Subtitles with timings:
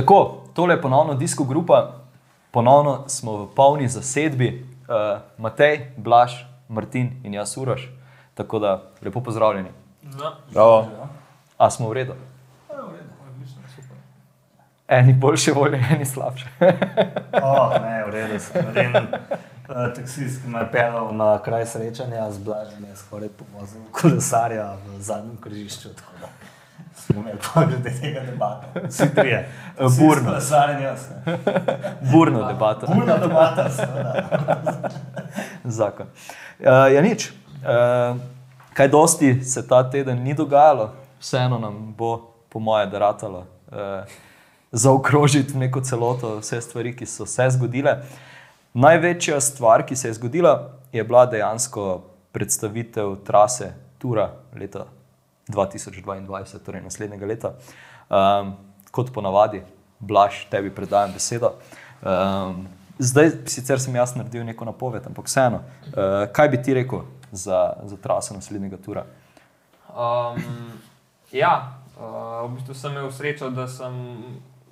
[0.00, 1.92] Tako, tole je ponovno disko grupa,
[2.50, 6.32] ponovno smo v polni zasedbi, uh, Matej, Blaž,
[6.68, 7.88] Martin in jaz Uroš.
[8.34, 9.68] Tako da lepo pozdravljeni.
[10.02, 10.88] No, Bravo.
[11.58, 12.14] A smo v redu?
[12.70, 13.96] Ja, v redu, odlično, super.
[14.88, 16.48] Eni boljše volje, eni slabše.
[17.42, 18.64] Oh, ne, v redu sem.
[18.74, 23.84] Vem, uh, taksist, ki me je pelal na kraj srečanja, z blažen je skoraj povozil
[23.92, 25.92] kolesarja v zadnjem križišču.
[25.92, 26.49] tako da
[27.06, 28.66] Smo imeli pa glede tega debata.
[28.88, 29.48] Vsi trije.
[29.76, 30.30] Taksist, Burno.
[30.78, 31.00] In jaz.
[32.12, 34.90] Burno debato, Burna debata, seveda.
[35.64, 36.06] zakon.
[36.58, 37.30] Uh, ja, nič.
[37.30, 38.16] Uh,
[38.74, 43.76] kaj dosti se ta teden ni dogajalo, vseeno nam bo, po moje, daratalo uh,
[44.72, 47.96] zaokrožiti neko celoto vse stvari, ki so se zgodile.
[48.74, 54.86] Največja stvar, ki se je zgodila, je bila dejansko predstavitev trase Tura leta
[55.50, 57.54] 2022, torej naslednjega leta.
[58.10, 58.56] Um,
[58.90, 59.62] kot ponavadi,
[60.00, 61.54] Blaž, tebi predajam besedo.
[62.00, 62.66] Um,
[62.98, 65.60] zdaj, sicer sem jaz naredil neko napoved, ampak vseeno,
[65.92, 69.04] uh, kaj bi ti rekel za, za traso naslednjega tura?
[69.92, 70.40] Um,
[71.32, 73.94] ja, uh, v bistvu sem imel srečo, da sem,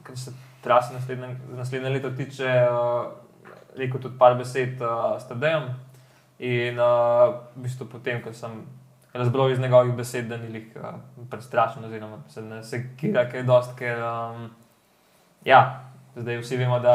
[0.02, 0.32] kar se
[0.64, 3.12] trase naslednje, naslednje leto tiče, uh,
[3.76, 5.70] rekel tudi par besed uh, s Tadejem.
[6.38, 8.62] In uh, v bistvu potem, ko sem
[9.18, 10.94] razbral iz njegovih besed, da ni jih uh,
[11.30, 14.48] prestrašen, oziroma se ne sekira kaj dost, ker um,
[15.44, 15.60] ja,
[16.16, 16.94] zdaj vsi vemo, da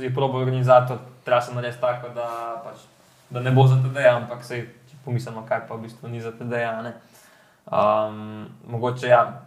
[0.00, 2.28] je probo organizator trasa narediti tako, da,
[2.64, 2.86] pač,
[3.30, 4.66] da ne bo za Tadeja, ampak se
[5.04, 6.94] pomislimo, kaj pa v bistvu ni za ne.
[7.64, 9.40] Um, mogoče ja,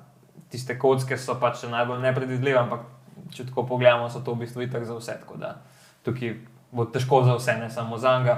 [0.49, 2.85] tiste kocke so pač najbolj nepredvidljive, ampak
[3.33, 5.17] če tako pogledamo, so to v bistvu itak za vse.
[5.21, 5.57] Tako da
[6.05, 6.37] tukaj
[6.71, 8.37] bo težko za vse, ne samo za njega.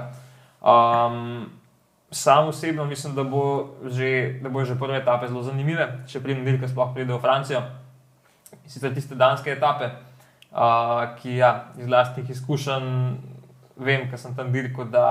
[0.60, 1.48] Um,
[2.10, 6.44] sam osebno mislim, da bo že, da bo že prve etape zelo zanimive, če pridem
[6.44, 7.62] dirka, sploh pride v Francijo.
[8.66, 9.90] Sicer tiste danske etape,
[10.50, 12.90] uh, ki ja, iz lastnih izkušenj
[13.80, 15.06] vem, ker sem tam dirkal, da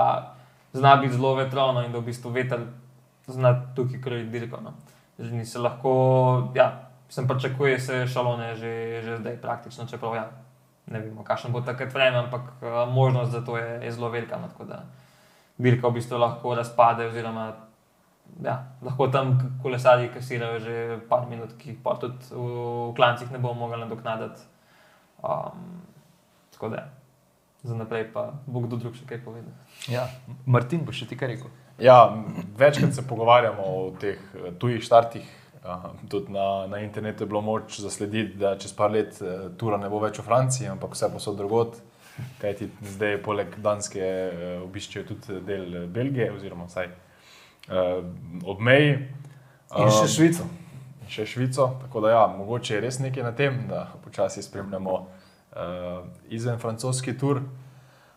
[0.72, 2.68] zna biti zelo vetrano in da v bistvu veter
[3.26, 4.60] zna tukaj krojiti dirko.
[4.62, 4.76] No.
[5.18, 10.30] Že se lahko, ja, sem pričakuje se šalone že, že zdaj praktično, čeprav ja,
[10.86, 14.38] ne vemo, kakšen bo takrat vreme, ampak uh, možnost za to je, je zelo velika.
[14.38, 14.84] No, tako da
[15.60, 17.50] dirka v bistvu lahko razpade, oziroma
[18.44, 20.76] ja, lahko tam kolesarji kasirajo že
[21.08, 22.46] par minut, ki jih pa tudi v,
[22.90, 24.46] v klancih ne bomo mogli nadoknaditi.
[25.20, 25.82] Um,
[26.52, 26.86] tako da,
[27.62, 29.52] za naprej pa bo kdo drug še kaj povedal.
[29.88, 30.06] Ja.
[30.46, 31.52] Martin, boš še ti kaj rekel?
[31.80, 32.12] Ja,
[32.60, 35.36] večkrat se pogovarjamo o teh eh, tujih štartih.
[35.60, 39.76] Uh, tudi na, na internetu je bilo moč zaslediti, da čez par let uh, tura
[39.76, 41.76] ne bo več v Franciji, ampak vse posod drugot.
[42.40, 48.04] Kajti zdaj, poleg Danske, uh, obiščejo tudi del eh, Belgije, oziroma vsaj uh,
[48.44, 48.98] ob meji.
[49.78, 50.46] In še Um, Švico.
[51.08, 51.68] še Švico.
[51.84, 57.16] Tako da, ja, mogoče je res nekaj na tem, da počasi spremljamo uh, izven francoski
[57.18, 57.42] tur.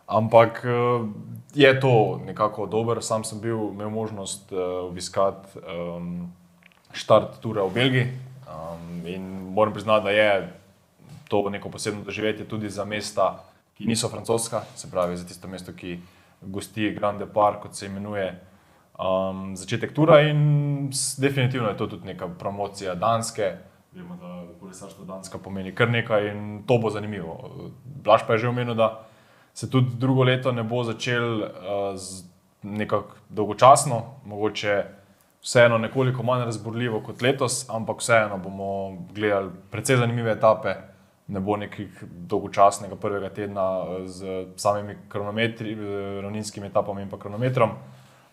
[0.08, 1.08] Ampak uh,
[1.56, 3.04] je to nekako dober.
[3.04, 6.34] Sam sem bil, imel možnost uh, obiskati um,
[6.94, 8.10] štart tura v Belgiji
[8.50, 9.24] um, in
[9.54, 10.54] moram priznati, da je
[11.30, 13.44] to neko posebno doživetje tudi za mesta,
[13.78, 16.00] ki niso francoska, se pravi za tisto mesto, ki
[16.42, 18.28] gosti Grand Depart, kot se imenuje
[19.00, 23.56] um, začetek tura in definitivno je to tudi neka promocija Danske.
[23.94, 27.38] Vemo, da kolesarstvo Danska pomeni kar nekaj in to bo zanimivo.
[27.84, 29.06] Blaž pa je že omenil, da
[29.54, 31.50] se tudi drugo leto ne bo začel uh,
[32.64, 34.84] nekako dolgočasno, mogoče
[35.44, 40.76] vseeno nekoliko manj razburljivo kot letos, ampak vseeno bomo gledali precej zanimive etape.
[41.28, 47.18] Ne bo nekih dolgočasnega prvega tedna eh, z samimi kronometri, eh, ravninskimi etapami in pa
[47.18, 47.78] kronometrom,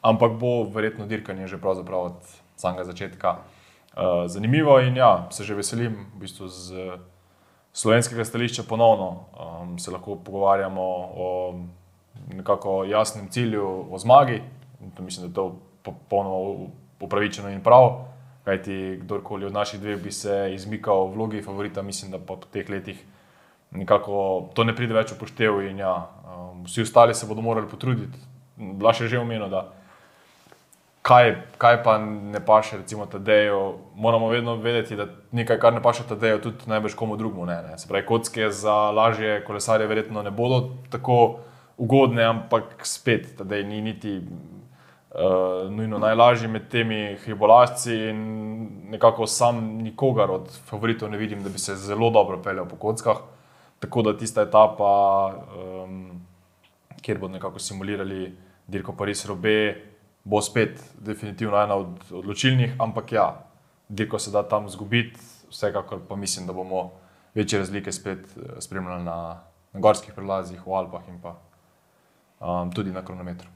[0.03, 4.81] ampak bo verjetno dirkanje že pravzaprav od samega začetka uh, zanimivo.
[4.81, 6.99] In ja, se že veselim, v bistvu z
[7.73, 10.83] slovenskega stališča ponovno um, se lahko pogovarjamo
[11.17, 11.55] o
[12.29, 14.43] nekako jasnem cilju, o zmagi.
[14.97, 16.69] To mislim, da je to popolnoma
[17.01, 18.10] upravičeno in prav.
[18.51, 22.67] Kajti kdorkoli od naših dveh bi se izmikal vlogi favorita, mislim, da pa po teh
[22.71, 22.99] letih
[23.71, 25.61] nekako to ne pride več v poštev.
[25.71, 25.93] In ja,
[26.27, 28.19] um, vsi ostali se bodo morali potruditi.
[28.59, 29.69] Blaž je že omenil, da
[31.07, 33.61] kaj, kaj pa ne paše, recimo Tadeju.
[33.95, 37.63] Moramo vedno vedeti, da nekaj, kar ne paše Tadeju, tudi najbrž komu drugemu ne.
[37.71, 37.79] ne.
[37.79, 41.39] Se pravi, kocke za lažje kolesarje verjetno ne bodo tako
[41.79, 44.21] ugodne, ampak spet, Tadej ni niti
[45.11, 48.21] uh, nujno najlažji med temi hribolasci in
[48.91, 53.17] nekako sam nikogar od favoritov ne vidim, da bi se zelo dobro peljal po kockah.
[53.81, 56.21] Tako da tista etapa, um,
[57.03, 58.37] kjer bodo nekako simulirali
[58.67, 59.77] dirko Paris-Roubaix,
[60.25, 63.45] bo spet definitivno ena od odločilnih, ampak ja,
[63.89, 65.21] dirko se da tam zgubiti,
[65.51, 66.91] vsekakor pa mislim, da bomo
[67.35, 69.41] večje razlike spet eh, spremljali na,
[69.73, 71.35] na gorskih prelazih, v Alpah in pa
[72.41, 73.49] um, tudi na kronometru.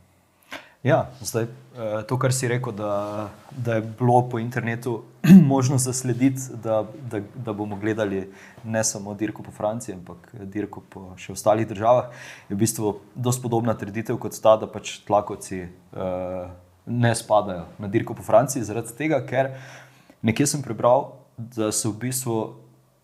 [0.85, 5.03] Ja, zdaj, eh, to, kar si rekel, da, da je bilo po internetu
[5.53, 8.33] možno zaslediti, da, da, da bomo gledali
[8.65, 12.13] ne samo dirko po Franciji, ampak dirko po še ostalih državah,
[12.51, 16.53] je v bistvu dosti podobna trditev kot ta, da pač tlakovci uh,
[16.85, 19.55] ne spadajo na dirko po Franciji, zaradi tega, ker
[20.21, 22.39] nekje sem prebral, da so v bistvu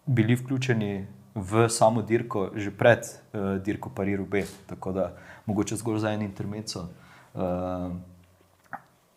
[0.04, 5.14] bili vključeni v samo dirko že pred uh, dirko Pariru B, tako da
[5.48, 6.90] mogoče zgolj za en intermezzo.
[7.34, 7.92] Uh,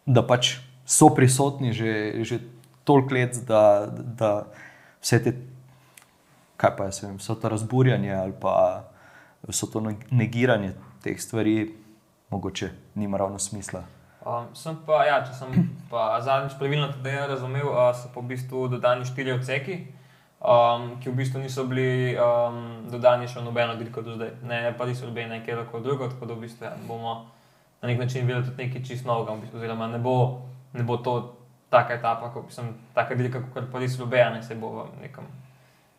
[0.06, 2.40] da pač so prisotni že, že
[2.84, 4.32] toliko let, da, da
[5.02, 5.34] vse te,
[6.60, 8.84] kaj pa jaz vem, so to razburjanje ali pa
[9.50, 9.82] so to
[10.12, 10.74] negiranje
[11.04, 11.74] teh stvari,
[12.30, 13.84] mogoče nima ravno smisla.
[14.24, 18.32] Um, sem pa, ja, če sem pa zadnjič pravilno tudi razumel, uh, so pa v
[18.32, 19.76] bistvu dodani štiri odseki,
[20.40, 24.32] um, ki v bistvu niso bili um, dodani še v nobeno dirko do zdaj.
[24.48, 27.18] Ne, pa niso bili nekaj drugega, tako da v bistvu ja, bomo
[27.84, 30.42] na nek način videti tudi nekaj čist novega, oziroma ne bo,
[30.74, 31.36] ne bo to
[31.70, 35.28] taka etapa, kot sem taka dirka, kot pa res ljubena, ne se bo v nekem.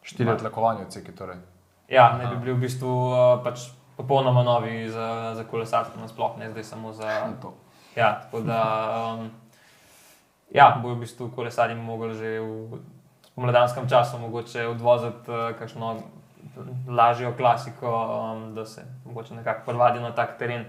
[0.05, 1.39] Štiri odlakovanje odseki torej.
[1.89, 6.51] Ja, ne bi bili v bistvu uh, pač popolnoma novi za, za kolesarstvo, nasploh ne
[6.51, 7.55] zdaj samo za to.
[7.97, 8.61] Ja, tako da
[9.15, 9.31] um,
[10.53, 12.81] ja, bo v bistvu kolesarji mogli že v
[13.35, 15.97] pomladanskem času mogoče odvoziti uh, kakšno
[16.89, 20.65] lažjo klasiko, um, da se mogoče nekako privadi na tak teren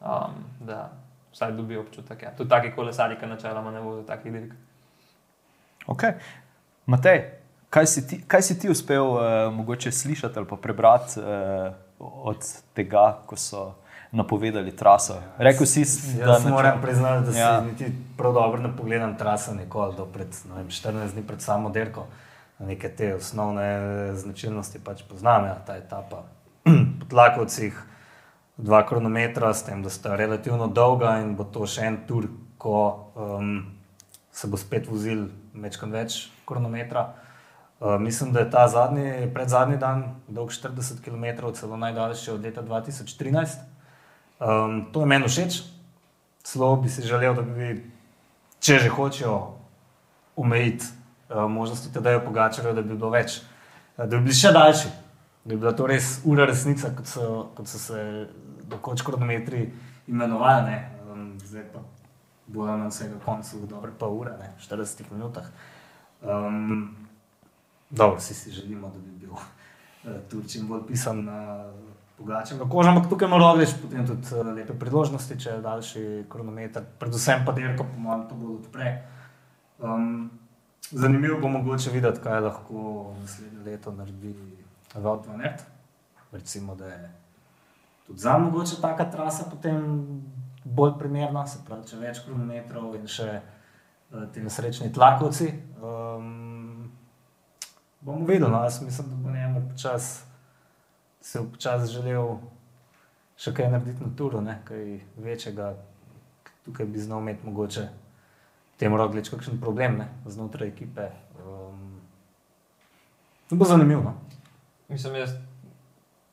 [0.00, 0.90] um, da
[1.32, 2.22] vsaj dobijo občutek.
[2.22, 2.30] Ja.
[2.36, 4.52] Tudi taki kolesari, ki načeloma ne vozijo takih dirk.
[5.86, 6.12] Okay.
[6.86, 7.22] Matej,
[7.70, 9.22] kaj si ti, kaj si ti uspel uh,
[9.54, 13.74] mogoče slišati ali prebrati uh, od tega, ko so
[14.12, 15.20] napovedali traso?
[15.38, 15.84] Rekel si,
[16.18, 17.60] da ja, moram priznati, da ja.
[17.60, 21.70] si niti prav dobro ne pogledam traso nikoli, do pred, vem, 14 dni pred samo
[21.70, 22.06] dirko.
[22.58, 26.22] Neke te osnovne značilnosti pač poznam, ja, ta etapa
[27.00, 27.82] po tlakovcih
[28.56, 33.12] dva kronometra, s tem, da sta relativno dolga in bo to še en tur, ko
[33.14, 33.58] um,
[34.32, 36.18] se bo spet vozil večkrat več
[36.48, 37.06] kronometra.
[37.76, 42.62] Uh, mislim, da je ta zadnji, predzadnji dan, dolg 40 km, celo najdaljši od leta
[42.64, 43.60] 2013.
[44.40, 45.60] Um, to je meni všeč.
[46.46, 47.74] Celo bi si želel, da bi,
[48.60, 49.36] če že hočejo
[50.36, 50.88] omejiti
[51.28, 53.42] uh, možnosti, da je pogačajo, da bi bilo več,
[53.98, 54.92] uh, da bi bili še daljši,
[55.44, 58.00] da bi bila to res ura resnica, kot so, kot so se
[58.68, 59.72] dokonč kronometri
[60.06, 60.76] imenovali,
[61.12, 61.80] um, zdaj pa
[62.46, 65.46] bojo na vsega koncu dobre pol ure, ne, 40 minutah.
[66.22, 66.96] Um,
[67.90, 69.42] dobro, vsi si želimo, da bi bil uh,
[70.30, 71.66] tu čim bolj pisan na
[72.18, 76.84] drugačen kožo, ampak tukaj moramo reči potem tudi uh, lepe priložnosti, če je daljši kronometer,
[76.98, 78.96] predvsem pa dirko, po mojem, to bo odpre.
[79.78, 80.30] Um,
[80.90, 84.34] zanimivo bo mogoče videti, kaj lahko naslednje leto naredi
[84.94, 85.64] Vod Vanet.
[86.32, 87.25] Recimo, da je
[88.06, 90.06] tudi za mogoče taka trasa potem
[90.64, 95.52] bolj primerna, se pravi, če več kilometrov in še uh, ti nesrečni tlakovci.
[95.82, 96.90] Um,
[98.00, 100.24] bomo videli, no, jaz mislim, da bo njemu počas,
[101.20, 102.36] se včasih želel
[103.36, 105.74] še kaj narediti na turu, ne, kaj večjega,
[106.64, 107.88] tukaj bi znal imeti mogoče
[108.80, 111.10] temu roglič kakšen problem ne, znotraj ekipe.
[111.42, 112.00] Um,
[113.48, 114.02] to bo zanimivo.
[114.02, 114.14] No.
[114.88, 115.34] Mislim, jaz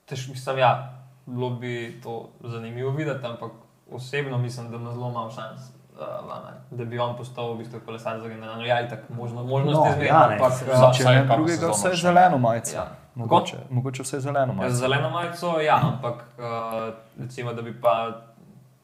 [0.06, 0.93] težko mislim, ja
[1.26, 3.52] bilo bi to zanimivo videti, ampak
[3.92, 5.62] osebno mislim, da ima zelo malo šans.
[5.94, 6.00] Uh,
[6.72, 8.66] da bi on postal v bistvu kolesar za generalno.
[8.66, 10.08] Ja, tako možno, možnosti no, zmeraj.
[10.08, 12.76] Ja, ampak uh, če ne drugega, vse je zeleno majico.
[12.76, 12.88] Ja.
[13.16, 14.74] Mogoče, mogoče vse je zeleno majico.
[14.74, 18.22] Ja, zeleno majico, ja, ampak uh, recimo, da bi pa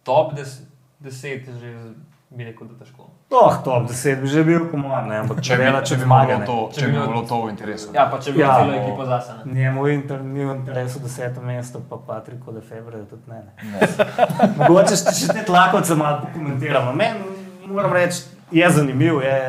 [0.04, 1.94] top 10 že
[2.30, 3.08] bi rekel, da težko.
[3.30, 6.38] Oh, top 10 bi že bil, po mojem, ne, ampak če, če, če bi zmaga,
[6.46, 7.90] to, če, če bi bilo to v interesu.
[7.96, 9.38] Ja, pa če bi ja, celo ekipo zase.
[9.50, 13.42] Njemu je inter, v interesu deseto mesto, pa Patriku Lefebvre, tudi ne.
[13.72, 13.90] ne.
[14.62, 16.94] Mogoče še te tlakovce malo pokomentiramo.
[16.94, 19.40] Meni moram reči, je zanimiv, je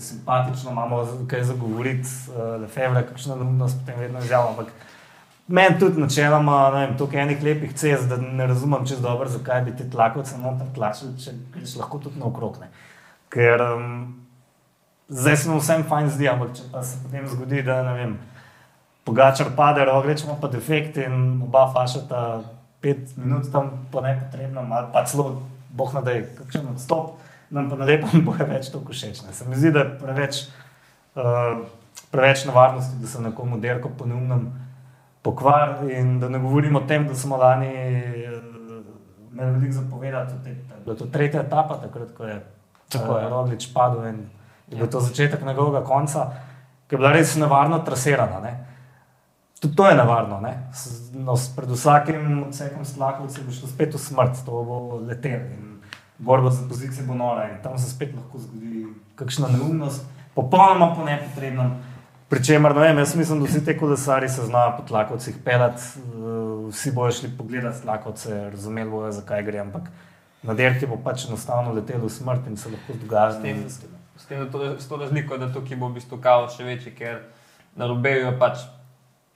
[0.00, 4.68] simpatično, imamo kaj zagovoriti, uh, Lefebvre, kakšna neumnost potem vedno izjavljamo.
[5.50, 9.64] Meni tudi načeloma, ne vem, toliko enih lepih cest, da ne razumem čez dobro, zakaj
[9.66, 12.60] bi ti tlakovce noter tlačili, če greš lahko tudi naokrog.
[13.34, 13.88] Ker um,
[15.08, 18.14] zdaj se nam vsem fajn zdi, ampak če pa se potem zgodi, da ne vem,
[19.08, 22.22] pogačar pade, roglič ima pa defekt in oba fašata
[22.80, 25.42] pet minut tam po nepotrebnem, ali pa celo
[25.74, 27.18] boh nadej, kakšen odstop,
[27.50, 29.34] nam pa na lepem bo več to košečne.
[29.34, 30.44] Se mi zdi, da je preveč,
[31.18, 31.66] uh,
[32.14, 34.52] preveč nevarnosti, da se nekomu derko po neumnem
[35.22, 35.76] pokvar.
[35.90, 38.40] In da ne govorimo o tem, da smo lani eh,
[39.32, 40.34] imeli veliko zapovedati.
[40.86, 42.40] Da je to tretja etapa, takrat, ko je,
[42.94, 44.24] je Roglič padel in
[44.68, 46.30] je bil to začetek njegovega konca,
[46.86, 48.40] ki je bila res nevarno trasirana.
[48.40, 48.66] Ne?
[49.60, 50.40] Tudi to je nevarno.
[50.40, 50.54] Ne?
[51.14, 55.44] No, pred vsakim odsekom stlakovcev bo šlo spet v smrt, to bo letelo.
[55.58, 55.70] in
[56.20, 61.04] Borba za pozicije bo nora in tam se spet lahko zgodi kakšna neumnost, popolnoma po
[61.04, 61.70] nepotrebnem.
[62.30, 66.68] Pričemer, ne vem, jaz mislim, da vsi te kolesari se znajo po tlakovcih pelati, eh,
[66.70, 69.88] vsi bojo šli pogledat tlakovce, razumeli bojo, zakaj gre, ampak
[70.42, 73.86] na dirki bo pač enostavno letelo v smrt in se lahko dogaja S tem- neumnosti,
[73.92, 73.98] ne.
[74.16, 76.94] S tem, da to, s to razliko, da tukaj bo v bistvu kaos še večji,
[76.94, 77.18] ker
[77.76, 78.62] na Rubeju pač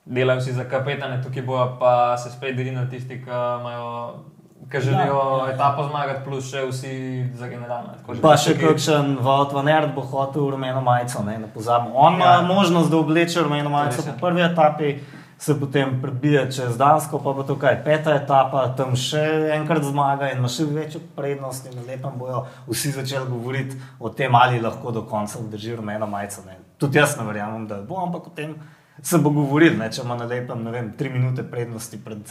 [0.07, 4.25] delajo vsi za kapetane, tukaj bojo pa se spet delili na tisti, ki imajo.
[4.71, 5.55] Ki želijo Ja, ja, ja.
[5.55, 6.93] etapo zmagati, plus še vsi
[7.35, 7.93] za generalno.
[8.23, 11.95] Pa še tukaj- kakšen Vod van Erd bo hotel rumeno majico, ne, ne pozabimo.
[11.97, 12.41] On ima ja.
[12.43, 14.95] Možnost, da obleče rumeno majico po prvi etapi,
[15.39, 19.21] se potem prebije čez Dansko, pa bo to kaj peta etapa, tam še
[19.53, 24.09] enkrat zmaga in ima še večjo prednost in na lepem bojo vsi začeli govoriti o
[24.09, 26.41] tem, ali lahko do konca obdrži rumeno majico.
[26.47, 26.57] Ne.
[26.79, 28.55] Tudi jaz ne verjamem, da bo, ampak o tem
[29.03, 32.23] se bo govoril, ne, če ima na lepem, ne vem, tri minute prednosti pred,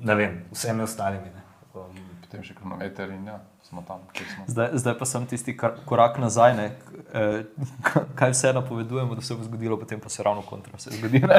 [0.00, 1.24] ne vem, vsemi ostalimi.
[1.26, 1.42] Ne.
[1.74, 4.44] Um, Potem še kronometer in ja, smo tam, kjer smo.
[4.48, 6.64] Zdaj, zdaj pa sem tisti kar, korak nazaj, ne,
[7.12, 7.44] eh,
[8.18, 11.20] kaj vse napovedujemo, da se bo zgodilo, potem pa se ravno kontra vse zgodi.
[11.20, 11.38] Ne?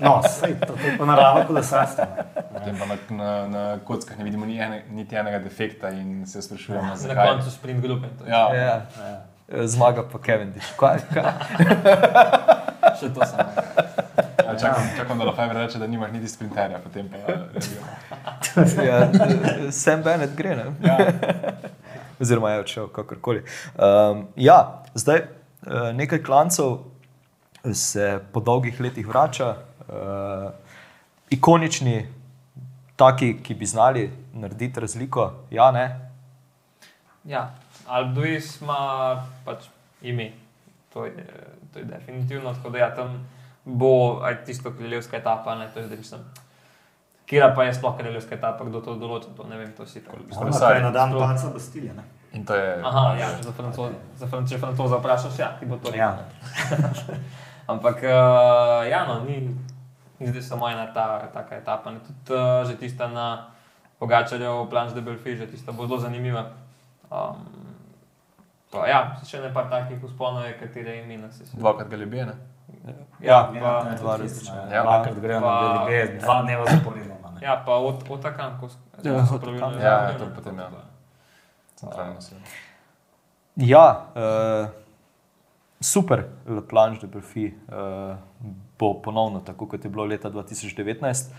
[0.00, 2.06] No, sej, to, to je pa narava kolesarstva.
[2.06, 2.24] ne.
[2.50, 6.40] Potem pa na, na, na kockah ne vidimo ni ene, niti enega defekta in se
[6.40, 7.28] sprašujemo, Na zakaj.
[7.28, 8.08] koncu sprint grupe.
[8.18, 8.64] je Ja, Ja.
[8.96, 9.12] Ja.
[9.50, 10.72] Eh, Zmaga pa Kevin Diš.
[10.72, 11.28] Kaj, kaj?
[12.98, 13.52] Še to samo.
[14.52, 18.86] Ja, čakam, čakam, da Lafayette reče, da nimaš niti sprinterja, potem pa ne vem.
[18.88, 20.64] Ja, eh, Sam Bennett gre, ne?
[20.82, 20.98] Ja.
[22.22, 23.42] oziroma je odšel, kakorkoli.
[23.74, 26.78] Um, ja, zdaj eh, nekaj klancev
[27.72, 29.54] se po dolgih letih vrača,
[29.86, 30.50] uh,
[31.30, 32.08] ikonični,
[32.96, 35.32] taki, ki bi znali narediti razliko.
[35.50, 36.10] Ja, ne.
[37.24, 37.54] Ja,
[37.86, 39.68] Alduis ima pač
[40.02, 40.32] ime.
[40.92, 41.26] To je,
[41.72, 43.28] to je definitivno tako, da ja, tam
[43.64, 46.24] bo aj tisto kraljevska etapa, ne, to je zdaj mislim.
[47.26, 50.18] Kira pa je sploh kraljevska etapa, kdo to določa, to ne vem, to si tako.
[50.36, 51.94] Ono, ko je na dan panca Bastilje.
[51.94, 52.04] ne.
[52.32, 52.80] In to je.
[52.84, 56.00] Aha, ja, za francoza, za fran, če francoza vprašaš, ja, ti bo to rekel.
[56.00, 56.88] Ja.
[57.72, 59.52] Ampak, uh, ja, no, ni,
[60.18, 62.00] ni zdaj samo ena ta, taka etapa, ne.
[62.00, 63.52] tudi uh, že tista na
[64.00, 66.48] Pogačarjev, Planš de Belfi, že tista bo zelo zanimiva.
[67.12, 67.44] Um,
[68.72, 71.60] pa, ja, še ne par takih usponov, katere imena se še.
[71.60, 72.34] Dvakrat ga ljubi, ne?
[72.84, 74.54] Ja, Ja, pa, jaz, ja.
[74.72, 74.82] ja.
[74.82, 75.52] Dvakrat grejo na
[75.84, 77.28] BLB, dva dneva zaporedoma.
[77.40, 78.68] ja, pa od, Otakan, ko
[79.04, 79.74] Ja, Otakan.
[79.74, 80.68] Ja, ja, to potem, ja.
[81.74, 82.34] Centralno se.
[83.56, 84.68] Ja, uh,
[85.80, 88.16] super, Le Planche de Belfi uh,
[88.78, 91.30] bo ponovno tako, kot je bilo leta 2019.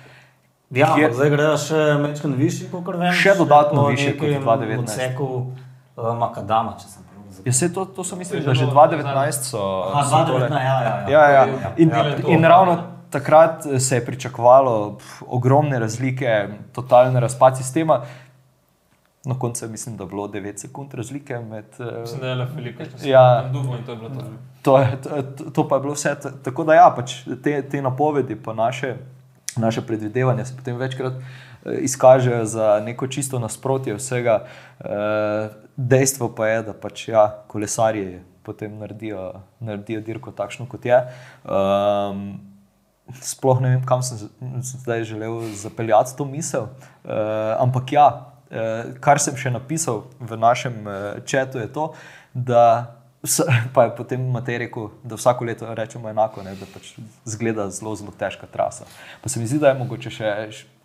[0.72, 3.12] Ja, Kjer- zdaj grejo še mečkan višji, kot vem.
[3.14, 4.80] Še dodatno po višje kot nekem 2019.
[4.80, 7.13] Odseku uh, Makadama, če sem prav.
[7.46, 9.60] Ja, se to, to so mislili, da že bilo 2019 so.
[9.86, 11.10] Aha, so tole- 2019, ja, ja, ja.
[11.12, 11.46] Ja, ja.
[11.46, 12.78] Ja, In, ja, in ravno
[13.10, 16.30] takrat se je pričakovalo pf, ogromne razlike,
[16.72, 18.02] totalen razpad sistema.
[19.26, 21.66] Na koncu mislim, da je bilo 9 sekund razlike med.
[21.80, 23.44] eh, Mislim, da je le Filip, če si Ja.
[23.44, 24.22] dubo in to je bilo to.
[24.62, 24.86] To,
[25.38, 26.16] to, to pa je bilo vse.
[26.16, 28.96] Ta- Tako da, ja, pač te, te napovedi, pa naše,
[29.58, 31.14] naše predvidevanja se potem večkrat
[31.82, 34.46] izkažejo za neko čisto nasprotje vsega.
[34.80, 40.98] Eh, dejstvo pa je, da pač ja, kolesarji potem naredijo, naredijo dirko takšno, kot je.
[41.44, 42.42] Um,
[43.22, 44.30] Sploh ne vem, kam sem
[44.64, 46.68] zdaj želel zapeljati to misel.
[47.04, 47.12] Uh,
[47.60, 48.08] ampak ja,
[48.52, 51.90] uh, kar sem še napisal v našem uh, četu, je to,
[52.34, 53.03] da
[53.74, 56.94] pa je potem Matej rekel, da vsako leto rečemo enako, ne, da pač
[57.26, 58.86] zgleda zelo, zelo težka trasa.
[59.24, 60.30] Pa se mi zdi, da je mogoče še,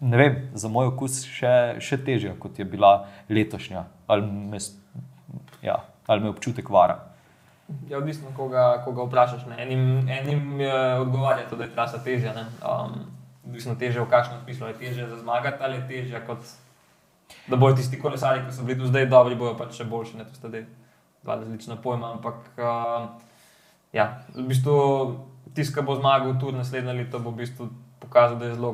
[0.00, 3.84] ne vem, za moj okus še, še težja, kot je bila letošnja.
[4.06, 4.62] Ali me,
[5.66, 7.00] ja, ali me občutek vara.
[7.90, 9.44] Ja, odvisno, koga, koga vprašaš.
[9.50, 9.58] Ne.
[9.66, 12.32] Enim, enim je odgovarja, to, da je trasa težja.
[12.38, 12.46] ne.
[12.62, 13.00] Um,
[13.48, 14.70] odvisno težje v kakšnem smislu.
[14.70, 16.46] Je težje za zmagati ali je težje kot.
[17.48, 20.20] Da bojo tisti kolesari, ki so bili do zdaj dobri, bojo pač še boljši.
[20.20, 20.64] Ne, to sta zdaj
[21.28, 22.12] dva različna pojma.
[22.16, 23.08] Ampak uh,
[23.92, 24.76] ja, v bistvu
[25.54, 27.68] tisti, ki bo zmagal tudi naslednje leto, bo v bistvu
[28.00, 28.72] pokazal, da je zelo,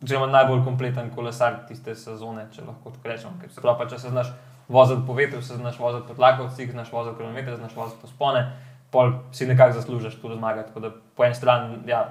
[0.00, 3.36] oziroma najbolj kompleten kolesar tiste sezone, če lahko tako rečem.
[3.42, 4.32] Ker se pravi, če se znaš
[4.70, 8.44] voziti po vetru, se znaš voziti po tlakovcih, znaš voziti kilometre, znaš voziti po spone,
[8.90, 10.64] pol si nekako zaslužiš tu zmago.
[10.68, 12.04] Tako da po eni strani, ja,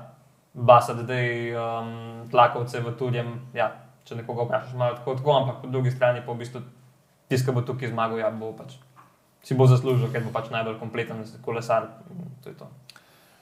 [0.53, 1.93] basati zdaj um,
[2.31, 3.72] tlakovce v tudjem, ja,
[4.05, 6.62] če nekoga vprašaš, malo tako, tako, ampak po drugi strani pa v bistvu
[7.29, 8.75] tisti, ki bo tukaj zmagal, ja, bo pač
[9.43, 11.89] si bo zaslužil, ker bo pač najbolj kompleten kolesar.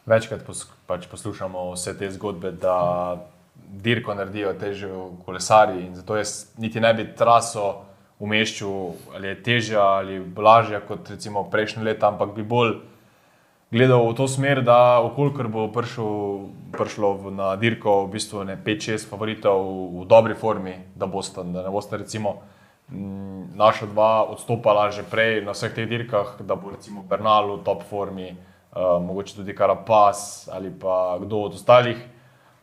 [0.07, 2.77] Večkrat pos, pač poslušamo vse te zgodbe, da
[3.83, 4.89] dirko naredijo težje
[5.25, 7.83] kolesarji in zato jaz niti ne bi traso
[8.23, 12.77] umeščal, ali je težja ali blažja kot recimo prejšnje leta, ampak bi bolj
[13.71, 19.09] gledal v to smer, da okolikor bo prišel, prišlo v, na dirko v bistvu 5-6
[19.09, 19.67] favoritov
[19.99, 22.39] v dobri formi, da boste, da ne boste recimo
[23.55, 27.83] naša dva odstopala že prej na vseh teh dirkah, da bo recimo Bernal v top
[27.83, 31.97] formi, uh, mogoče tudi Karapaz ali pa kdo od ostalih,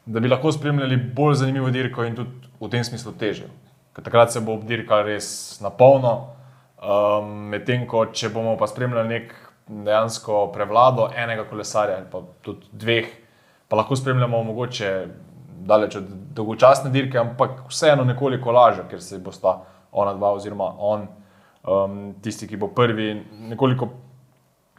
[0.07, 3.49] da bi lahko spremljali bolj zanimivo dirko in tudi v tem smislu teže.
[3.93, 6.33] Ker takrat se bo dirkal res na polno,
[6.81, 9.35] um, medtem ko če bomo pa spremljali nek
[9.69, 13.13] dejansko prevlado enega kolesarja ali pa tudi dveh,
[13.69, 14.91] pa lahko spremljamo mogoče
[15.65, 19.63] daleč od dolgočasne dirke, ampak vseeno nekoliko lažje, ker se bosta
[19.95, 21.07] ona dva oziroma on,
[21.65, 23.15] um, tisti, ki bo prvi,
[23.51, 23.89] nekoliko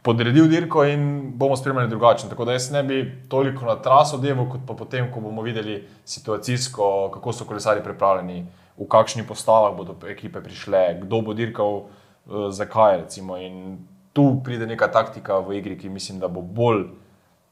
[0.06, 2.28] podredil dirko in bomo spremljali drugače.
[2.30, 5.80] Tako da jaz ne bi toliko na traso delal, kot pa potem, ko bomo videli
[6.04, 8.44] situacijsko, kako so kolesari pripravljeni,
[8.76, 13.00] v kakšnih postavah bodo ekipe prišle, kdo bo dirkal, uh, zakaj.
[13.02, 13.36] Recimo.
[13.36, 13.78] In
[14.12, 16.86] tu pride neka taktika v igri, ki mislim, da bo bolj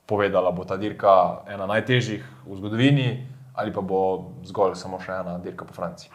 [0.07, 3.09] povedala, bo ta dirka ena najtežjih v zgodovini
[3.55, 6.11] ali pa bo zgolj samo še ena dirka po Franciji.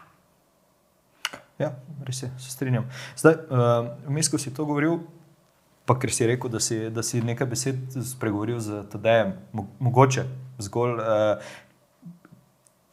[1.60, 1.74] Ja,
[2.08, 2.86] res je, se strinjam.
[3.20, 5.02] Zdaj, uh, vmes, ko si to govoril,
[5.90, 10.24] pa ker si rekel, da si, da si nekaj besed spregovoril z Tadejem, mo mogoče
[10.64, 11.52] zgolj uh,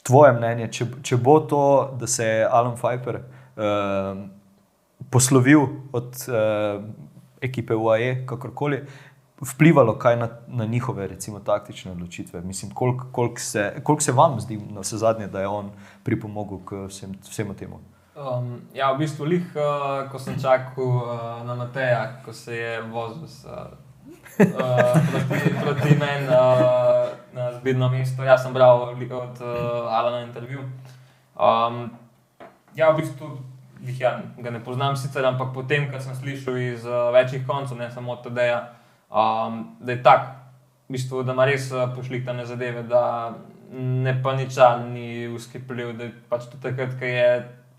[0.06, 1.62] tvoje mnenje, če, če bo to,
[2.00, 4.24] da se je Alan Pfeiffer uh,
[5.14, 6.82] poslovil od uh,
[7.42, 8.80] ekipe UAE, kakorkoli,
[9.46, 12.40] vplivalo kaj na, na njihove, recimo, taktične odločitve.
[12.40, 15.70] Mislim, koliko kolik se, kolik se vam zdi, na vse zadnje, da je on
[16.02, 17.80] pripomogel k vsem, vsemu temu.
[18.16, 22.80] Um, ja, v bistvu, lih, uh, ko sem čakal uh, na Mateja, ko se je
[22.88, 23.76] vozil uh,
[25.12, 28.24] proti, proti meni uh, na zbirno mesto.
[28.24, 30.64] Jaz sem bral od uh, Alana intervju.
[31.36, 31.92] Um,
[32.72, 33.36] ja, v bistvu
[33.84, 37.76] jih ja, ga ne poznam sicer, ampak potem, ko sem slišal iz uh, večjih koncev,
[37.76, 38.62] ne samo od Tadeja,
[39.12, 40.32] um, da je tak,
[40.88, 43.36] v bistvu, da ima res uh, pošlihtane zadeve, da
[43.76, 47.28] ne pa ničal ni uskipljiv, da je pač tudi takrat, ko je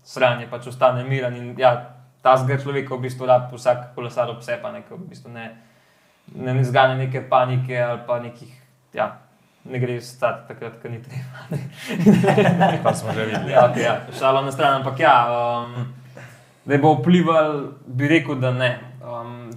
[0.04, 4.72] sranje, pač ostane miren in ja, ta zgor človeka v bistvu rab vsak kolesar obsepa,
[4.72, 5.46] ne, ko v bistvu ne,
[6.34, 8.52] ne, ne zgane neke panike ali pa nekih,
[8.92, 9.20] ja,
[9.64, 11.46] ne gre stati takrat, ko ni treba.
[12.82, 13.52] Kar smo že videli.
[13.52, 14.00] Ja, okay, ja.
[14.18, 15.92] Šalo na stran, ampak ja, um,
[16.64, 18.80] da bo vplival, bi rekel, da ne.
[19.04, 19.50] Um,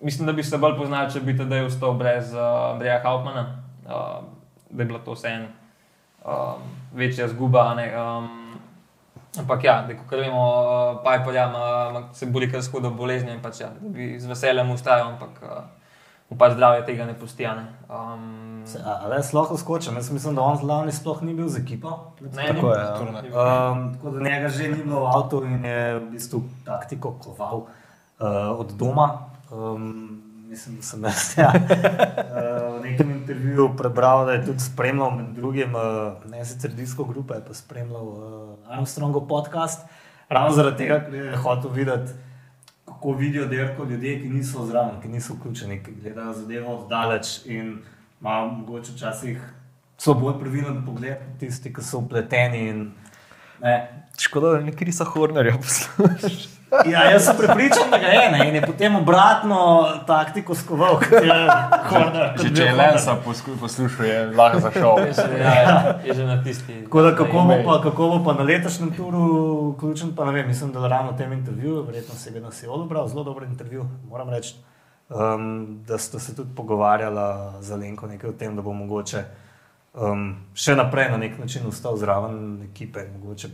[0.00, 3.46] mislim, da bi se bolj poznali, če bi tedaj ostal brez uh, Andreja Hauptmana,
[3.84, 4.20] uh,
[4.70, 5.48] da je bila to vseeno
[6.24, 7.74] um, večja zguba.
[7.74, 8.39] ne, Um,
[9.36, 13.34] ampak ja, da ko vemo, uh, Piperja ima- ima- se bori kar s hudo boleznijo
[13.34, 15.48] in pač ja, da bi z veseljem ustrajal, ampak uh,
[16.30, 17.46] mu pač zdravje tega ne pusti.
[17.46, 17.66] a Ne.
[17.88, 19.94] Um, Se- a- Ali jaz lahko skočim?
[19.94, 22.12] Jaz mislim, da on lani sploh ni bil z ekipo.
[22.20, 22.98] ne, Tako je, ja.
[23.12, 23.32] ni bil.
[23.32, 27.56] Um, tako da njega že ni bilo v avtu in je v bistvu taktiko koval
[27.56, 27.66] uh,
[28.56, 29.18] od doma.
[29.50, 31.52] Um, mislim, da sem jaz ja,
[32.80, 37.38] v nekem intervjuju prebral, da je tudi spremljal med drugim, uh, ne sicer disko grupe,
[37.46, 39.86] pa spremljal uh, Armstrongov podcast.
[40.28, 42.12] Ravno zaradi tega, ker je hotel videti,
[42.88, 47.40] kako vidijo derko ljudje, ki niso zraven, ki niso vključeni, ki gledajo zadevo od daleč
[47.46, 47.78] in
[48.20, 49.40] imajo mogoče včasih
[50.00, 52.62] so bolj previden pogled tisti, ki so upleteni.
[52.68, 52.86] In,
[53.60, 53.76] ne.
[54.20, 56.59] Škoda, da ne krisa Hornerja poslušaš.
[56.92, 61.12] Ja, jaz sem prepričan, da ga je ne, in je potem obratno taktiko skoval, kot
[61.12, 61.38] je
[61.88, 62.34] Horner.
[62.36, 62.94] kot če je Horner.
[62.94, 63.16] Lensa
[63.60, 64.98] poslušal, je lahko zašel.
[65.40, 66.80] Ja, ja, je že na tisti.
[66.92, 69.22] Da, kako bo, pa, kako bo pa na letošnjem turu
[69.74, 73.08] vključen, pa ne vem, mislim, da ravno v tem intervjuju, verjetno se je si odobral,
[73.08, 74.54] zelo dober intervju, moram reči,
[75.08, 79.24] um, da ste se tudi pogovarjala z Alenko nekaj o tem, da bo mogoče
[79.94, 83.50] um, še naprej na nek način ostal zraven ekipe mogoče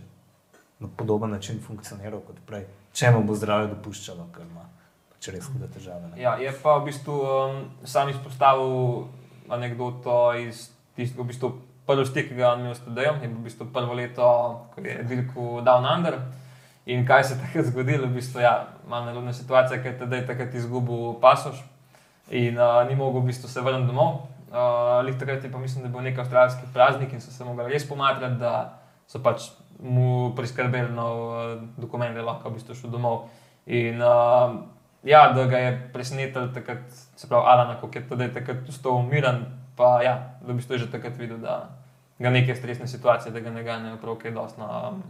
[0.79, 2.67] na podoben način funkcioniral kot prej,
[2.97, 4.65] če mu bo zdravje dopuščalo, ker ima
[5.13, 6.09] pač res hude težave.
[6.09, 6.21] ne.
[6.21, 9.07] Ja, je pa v bistvu um, sam izpostavil
[9.53, 11.53] anegdoto iz tistega, v bistvu
[11.87, 14.31] prvi stik, ki ga je imel s TD-jem, je bilo v bistvu prvo leto,
[14.75, 16.19] ko je dirkal Down Under.
[16.87, 18.55] In kaj se je takrat zgodilo, v bistvu, ja,
[18.87, 21.63] malo nerodna situacija, ker je TD takrat izgubil pasoš
[22.31, 24.25] in uh, ni mogel v bistvu se vrniti domov.
[24.47, 27.45] Uh, Lih takrat je pa mislim, da je bil nek avstralski praznik in so se
[27.45, 29.51] mogli res pomatrati, da so pač
[29.83, 33.29] mu priskrbeli nov uh, dokument, da je lahko v bistvu šel domov.
[33.67, 34.57] In uh,
[35.05, 36.87] ja, da ga je presenetil takrat,
[37.17, 39.45] se pravi, Alana, kako je tudi takrat ostal umiren,
[39.77, 41.69] pa ja, da bi to že takrat videl, da
[42.19, 44.61] ga neke stresne situacije, da ga ne ganejo prav kaj dosti.
[44.63, 45.03] Um,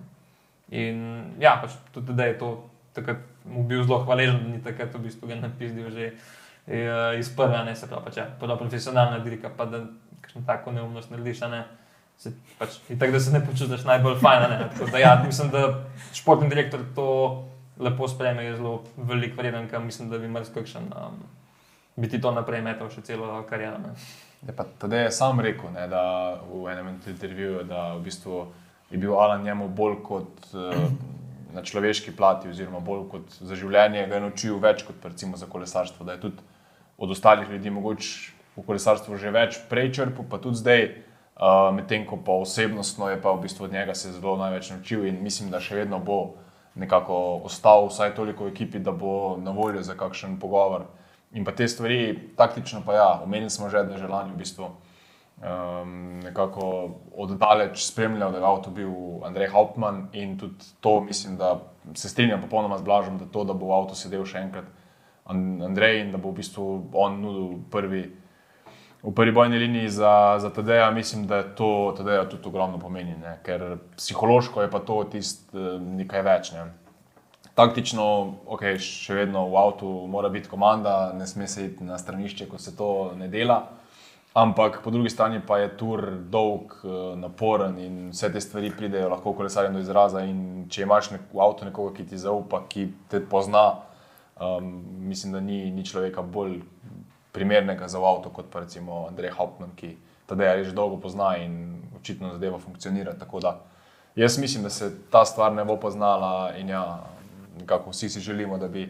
[0.70, 1.04] in
[1.38, 2.56] ja, pač tudi da je to
[2.96, 6.12] takrat mu bil zelo hvaležen, da ni takrat v bistvu ga napizdil že
[6.66, 9.84] eh, iz prve, ne se pravi, pač, ja, prva profesionalna dirka, pa da
[10.20, 11.62] kakšno tako neumnost narediš, a ne.
[12.18, 14.54] Se, pač, tako da se ne počutiš najbolj fajn.
[15.00, 15.84] ja, mislim, da
[16.16, 17.08] športni direktor to
[17.78, 21.18] lepo sprejme, je zelo velik vreden, kam mislim, da bi marsikakšen um,
[21.96, 23.80] bi ti to naprej metal še celo kariero.
[23.80, 23.92] Ne?
[24.46, 26.02] Je pa tudi sam rekel, ne, da
[26.44, 28.46] v enem intervjuju, da v bistvu
[28.90, 30.76] je bil Alan njemu bolj kot uh,
[31.56, 35.48] na človeški plati, oziroma bolj kot za življenje, ga je naučil več kot recimo za
[35.48, 36.04] kolesarstvo.
[36.06, 36.44] Da je tudi
[36.96, 38.12] od ostalih ljudi mogoče
[38.56, 40.86] v kolesarstvu že več prej črpal, pa tudi zdaj,
[41.36, 45.06] uh, medtem ko pa osebnostno je pa v bistvu od njega se zelo največ naučil
[45.06, 46.34] in mislim, da še vedno bo
[46.74, 50.84] nekako ostal vsaj toliko v ekipi, da bo na voljo za kakšen pogovor.
[51.32, 54.36] In pa te stvari, taktično pa ja, omenili smo že, da je že lani v
[54.36, 54.68] bistvu
[55.36, 58.90] um, nekako oddaleč spremljal, da je avto bil
[59.24, 61.60] Andrej Hauptmann in tudi to mislim, da
[61.94, 64.64] se strinjam popolnoma z Blažom, da to, da bo v avtu sedel še enkrat
[65.26, 68.04] Andrej in da bo v bistvu on nudil prvi.
[69.02, 73.38] V prvi bojni liniji za, za TD-ja mislim, da to TD-ja tudi ogromno pomeni, ne?
[73.44, 76.52] ker psihološko je pa to tisto eh, nekaj več.
[76.56, 76.66] Ne?
[77.56, 78.04] taktično,
[78.52, 82.60] ok, še vedno v avtu mora biti komanda, ne sme se iti na stranišče, ko
[82.60, 83.62] se to ne dela.
[84.36, 89.08] Ampak po drugi strani pa je tur dolg, eh, naporen in vse te stvari pridejo
[89.08, 90.26] lahko kolesarjem do izraza.
[90.28, 93.64] In če imaš nek, v avtu nekoga, ki ti zaupa, ki te pozna,
[94.36, 94.68] um,
[95.08, 96.60] mislim, da ni, ni človeka bolj
[97.36, 99.96] primernega za avto kot pa recimo Andrej Hauptmann, ki
[100.26, 103.12] tedaj že dolgo pozna in očitno zadeva funkcionira.
[103.12, 103.58] Tako da
[104.16, 107.04] jaz mislim, da se ta stvar ne bo poznala in ja,
[107.60, 108.88] nekako vsi si želimo, da bi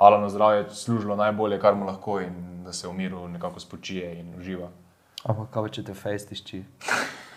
[0.00, 4.34] Alano zdravje služilo najbolje, kar mu lahko in da se v miru nekako spočije in
[4.38, 4.70] uživa.
[5.24, 6.62] Ampak kaj če te festišči?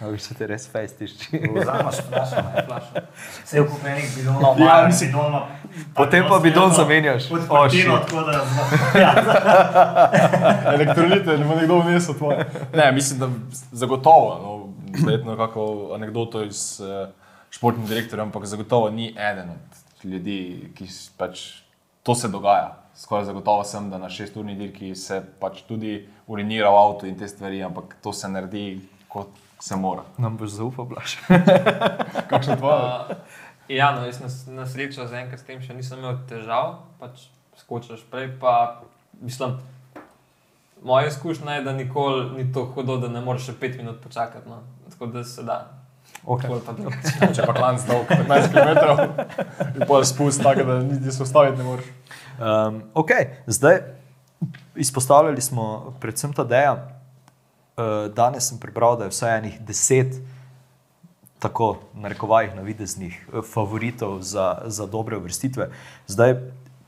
[0.02, 1.40] Ali če te res festišči?
[1.54, 2.64] Vzameš flašo, ne?
[2.68, 3.04] Flaša.
[3.46, 5.44] Vse je kupenih bidonov, Ja, malo mislim, bidonov.
[5.96, 7.24] potem pa bidon zamenjaš.
[7.24, 7.48] Shit.
[7.48, 8.34] tako da
[9.04, 9.14] ja.
[10.76, 12.46] Elektrolite, ne bo nekdo vnesel tvoje.
[12.74, 13.30] Ne, mislim, da
[13.72, 14.74] zagotovo, no,
[15.06, 17.08] verjetno kako anegdoto iz uh,
[17.50, 21.46] športnih direktorjev, ampak zagotovo ni eden od ljudi, ki pač
[22.04, 22.80] to se dogaja.
[22.96, 25.96] Skoraj zagotovo sem, da na šesturni dirki se pač tudi
[26.28, 29.30] urinira v avtu in te stvari, ampak to se naredi kot
[29.64, 30.04] se mora.
[30.18, 31.18] Nam boš zaupal, blaš.
[32.30, 32.80] Kakšno tvoje?
[32.84, 33.16] Uh,
[33.68, 37.30] ja, no, jaz na, na srečo zaenkrat s tem še nisem imel težav, pač
[37.62, 38.34] skočiš prej.
[38.42, 38.84] Pa,
[39.24, 39.56] mislim,
[40.84, 44.44] moja izkušnja je, da nikoli ni to hudo, da ne moreš še pet minut počakati.
[44.52, 44.60] No.
[44.92, 45.62] Tako da se da.
[46.28, 46.52] Okay.
[46.68, 46.76] Pa.
[47.36, 51.70] Če pa klanc dolg 15 km, in pol spust, tako da niti se ustaviti ne
[51.70, 51.88] moreš.
[52.36, 53.16] Um, ok,
[53.48, 53.80] zdaj
[54.76, 56.76] izpostavljali smo predvsem ta deja.
[57.74, 60.20] Uh, danes sem prebral, da je vsaj enih deset,
[61.44, 65.70] tako narekovajih, navideznih eh, favoritov za, za dobre uvrstitve.
[66.08, 66.36] Zdaj,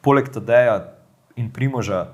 [0.01, 0.93] poleg Tadeja
[1.35, 2.05] in Primoža,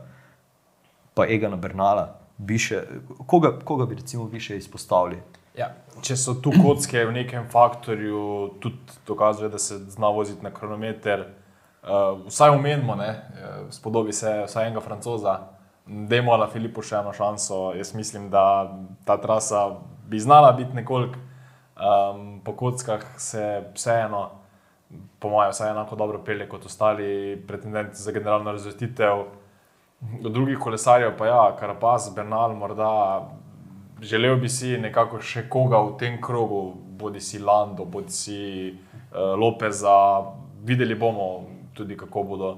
[1.13, 2.07] pa Egana Bernala,
[2.37, 2.81] bi še,
[3.29, 5.19] koga, koga bi recimo vi še izpostavili?
[5.57, 8.23] Ja, če so tu kocke v nekem faktorju,
[8.63, 11.27] tudi dokazuje, da se zna voziti na kronometer.
[11.81, 13.21] Uh, vsaj eh,
[13.73, 15.39] spodobi se vsaj enega francoza,
[15.85, 17.71] Demo ali Filipu še eno šanso.
[17.75, 18.43] Jaz mislim, da
[19.05, 19.67] ta trasa
[20.07, 21.19] bi znala biti nekoliko
[21.81, 24.29] um, po kockah, se vseeno,
[25.19, 29.23] po mojem, vsaj enako dobro pelje kot ostali pretendenti za generalno razvrstitev.
[30.25, 33.21] Od drugih kolesarjev pa ja, Karapaz, Bernal, morda
[34.01, 38.39] želel bi si nekako še koga v tem krogu, bodi si Lando, bodi si
[38.71, 39.95] uh, Lopeza.
[40.65, 42.49] Videli bomo tudi, kako bodo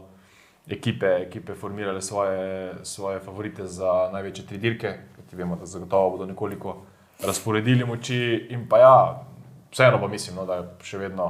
[0.68, 4.94] ekipe, ekipe formirale svoje, svoje favorite za največje tri dirke,
[5.30, 6.78] ki vemo, da zagotovo bodo nekoliko
[7.26, 8.48] razporedili moči.
[8.50, 9.24] In pa ja,
[9.72, 11.26] vseeno pa mislim, no, da še vedno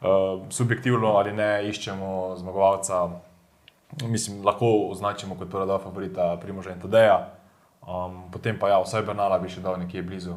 [0.00, 3.08] uh, subjektivno ali ne iščemo zmagovalca.
[4.04, 7.16] Mislim, lahko označimo kot prva dva favorita Primoža in Tadeja,
[7.80, 10.36] um, potem pa ja, vsaj Bernala bi še dal nekje blizu.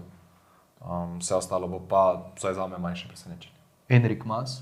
[0.81, 3.57] Um, vse ostalo bo pa, vsaj za me, manjše presenečenje.
[3.91, 4.61] Enrik Mas,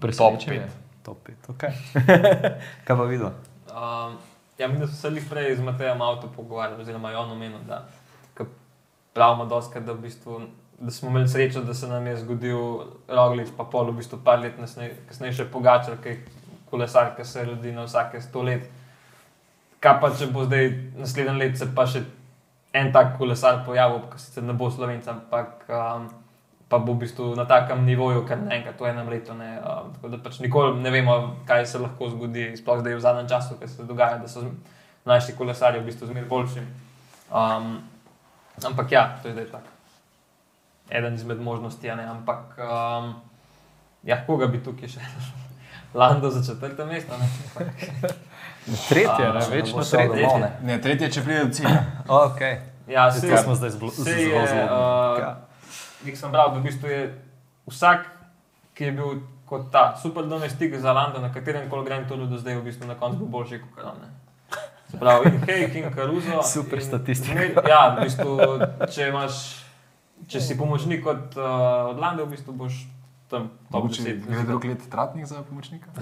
[0.00, 0.87] presenečenje.
[1.08, 1.64] 105, ok.
[2.86, 3.32] Kaj pa videl?
[3.72, 4.18] Um,
[4.58, 7.86] ja, mi smo se prej z Matejem avto pogovarjali, oziroma je on omenil, da
[9.18, 10.40] pravimo doskrat, da, v bistvu,
[10.78, 12.58] da smo imeli srečo, da se nam je zgodil
[13.08, 16.20] Roglič, pa pol v bistvu par let nasnej, kasneje še Pogačar, ki je
[16.70, 18.68] kolesar, ki se rodi na vsake sto let.
[19.82, 22.04] Kaj pa, če bo zdaj naslednje leto se pa še
[22.78, 26.06] en tak kolesar pojavil, ki sicer ne bo slovenc, ampak um,
[26.68, 29.34] pa bo v bistvu na takem nivoju, kar naenkrat v enem letu.
[29.34, 31.14] Ne, um, tako da pač nikoli ne vemo,
[31.46, 34.44] kaj se lahko zgodi, sploh zdaj v zadnjem času, ker se dogaja, da so
[35.04, 36.64] mlajši kolesarji v bistvu zmeraj boljši.
[37.30, 37.78] Um,
[38.62, 39.72] ampak ja, to je zdaj tako.
[40.90, 43.14] Eden izmed možnosti, a ne, ampak um,
[44.02, 45.00] ja, koga bi tukaj še?
[45.94, 47.16] Lando za četrto mesto.
[47.16, 47.28] ne?
[48.88, 50.22] Tretje, A, ne, če ne večno bo šel tretje.
[50.22, 50.50] domov, ne.
[50.62, 51.80] Ne, tretje, če pride do cilja.
[52.06, 52.58] Okay.
[52.86, 55.47] Ja, Saj saj- to smo zdaj zelo saj je, zelo zelo.
[56.00, 57.20] Uh, Nek sem bral, da v bistvu je
[57.66, 58.06] vsak,
[58.74, 62.38] ki je bil kot ta super domestik za Lando, na katerem koli grem tudi do
[62.38, 64.00] zdaj, v bistvu na koncu bo boljši kot on.
[64.00, 64.08] ne.
[64.88, 66.42] Se pravi, in Hejk in Karuzo.
[66.48, 67.34] Super in statistika.
[67.34, 68.38] zmer- Ja, v bistvu,
[68.88, 69.64] če, imaš,
[70.26, 72.86] če si pomočnik od, uh, od Landa, v bistvu boš
[73.28, 74.24] tam Mogoče 10.
[74.24, 75.88] gre drug let tratnik za pomočnika?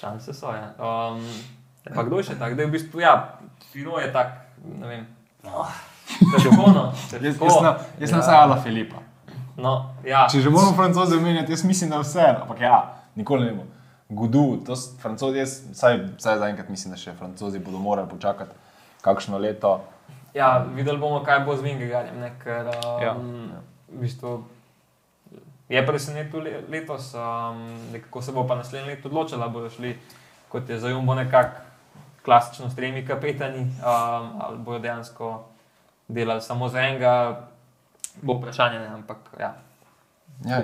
[0.00, 0.48] Šanse so.
[0.48, 0.72] Ja.
[0.78, 1.20] Um,
[1.84, 2.56] pa kdo je še tak?
[2.56, 3.38] Da je v bistvu, ja,
[3.72, 5.06] Fino je tak, ne vem.
[5.44, 5.68] Težko,
[6.74, 6.92] no.
[7.12, 8.16] Jaz, jaz, na, jaz ja.
[8.16, 8.96] nasajam Ala Filipa.
[9.56, 10.26] No, ja.
[10.30, 12.78] Če že moramo francoze omenjati, jaz mislim, da vse, ampak ja,
[13.14, 13.70] nikoli ne bomo.
[14.08, 18.54] Gudu, to so francozi, jaz vsaj, vsaj zaenkrat mislim, da še francozi bodo morali počakati
[19.02, 19.78] kakšno leto.
[20.34, 23.12] Ja, videli bomo, kaj bo z Vingegarjem, ne, ker um, Ja.
[23.12, 23.14] ja.
[23.94, 24.34] v bistvu
[25.70, 27.62] je presenetil le, letos, um,
[27.94, 29.94] nekako se bo pa naslednje leto odločila, bodo šli,
[30.52, 31.62] kot je za Jumbo nekako
[32.24, 35.53] klasično s tremi kapetani, um, ali bodo dejansko
[36.08, 37.48] delali samo za enega,
[38.22, 39.54] bo vprašanje, ne, ampak ja.
[40.44, 40.62] Ja,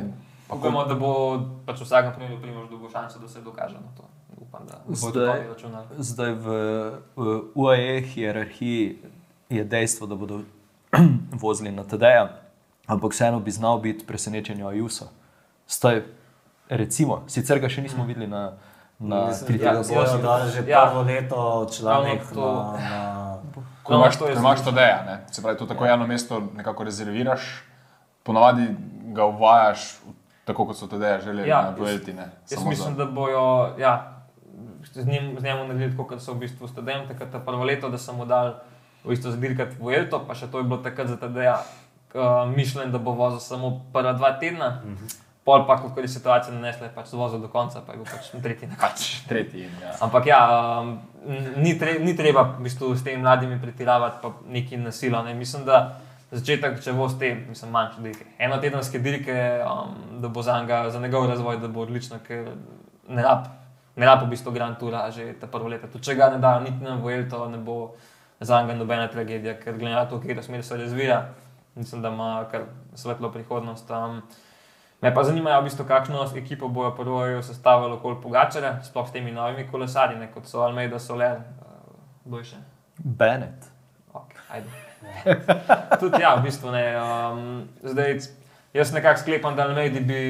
[0.51, 4.03] Upamo, da bo pač v vsakem primeru primož dobil šanso, da se dokaže na to.
[4.41, 5.47] Upam, da bodo Zdaj-.
[5.99, 6.47] Zdaj v,
[7.17, 8.99] v UAE hierarhiji
[9.49, 10.43] je dejstvo, da bodo
[11.45, 12.35] vozili na TD-ja,
[12.87, 15.07] ampak vseeno bi znal biti presenečenje Ajusa.
[15.71, 16.03] Zdaj,
[16.69, 18.59] recimo, sicer ga še nismo videli na,
[18.99, 20.83] na Mislim, tri da ja, bojo ja, dali že ja.
[20.87, 22.51] prvo leto članek Ravno to.
[22.75, 23.20] na, na
[23.91, 25.19] Ko imaš, No, to imaš to deja, ne?
[25.27, 27.41] se pravi, to tako javno mesto nekako rezerviraš,
[28.23, 28.67] ponavadi
[29.11, 29.99] ga uvajaš
[30.45, 32.13] tako, kot so te deja želeli Ja, na duelti.
[32.13, 33.45] ne, Jaz samo mislim, za- da bojo
[33.79, 34.23] ja,
[34.85, 37.89] z, njim, z njim naredili tako, kot so v bistvu študenti, takrat je prvo leto,
[37.89, 38.55] da sem mu dal
[39.05, 41.59] v bistvu zbirkati v Elto, pa še to je bilo takrat za TDA.
[42.11, 45.15] Uh, mišljen, da bo vozil samo prva dva tedna, uh -huh.
[45.51, 48.31] Pol pa, kako je situacija nanesla, je pač vozil do konca, pa je bil pač
[48.43, 48.87] tretji na koncu.
[48.87, 49.67] Pač tretji.
[49.83, 49.95] Ja.
[50.07, 50.43] Ampak ja,
[50.79, 50.93] um,
[51.59, 55.23] ni, tre, ni treba v bistvu s temi mladimi pretiravati, pa neki nasilo.
[55.27, 55.35] Ne.
[55.35, 55.99] Mislim, da
[56.31, 58.29] začetek, če bo s tem, mislim, manjše dirke.
[58.39, 62.53] Enotedenske dirke, um, da bo za, njega, za njegov razvoj, da bo odlično, ker
[63.11, 63.49] ne rab,
[63.99, 65.91] ne rab v bistvu Grand Toura že ta prvo leto.
[65.91, 67.81] Tudi če ga ne da, niti ne bo to ne bo
[68.41, 71.19] za njega nobena tragedija, ker glede na to, v katero smer se razvija,
[71.75, 73.91] mislim, da ima kar svetlo prihodnost.
[73.91, 74.23] Um,
[75.03, 79.33] Me pa zanimajo, v bistvu, kakšno ekipo bojo prvo sestavili okoli Pogačara, sploh s temi
[79.33, 82.57] novimi kolesarji, ne, kot so Almeida, Soler, uh, kdo je še.
[82.99, 83.65] Bennett.
[84.13, 84.61] Okay.
[86.01, 86.85] Tudi ja, v bistvu ne.
[87.01, 88.19] Um, zdaj,
[88.77, 90.21] jaz nekako sklepam, da Almeidi bi,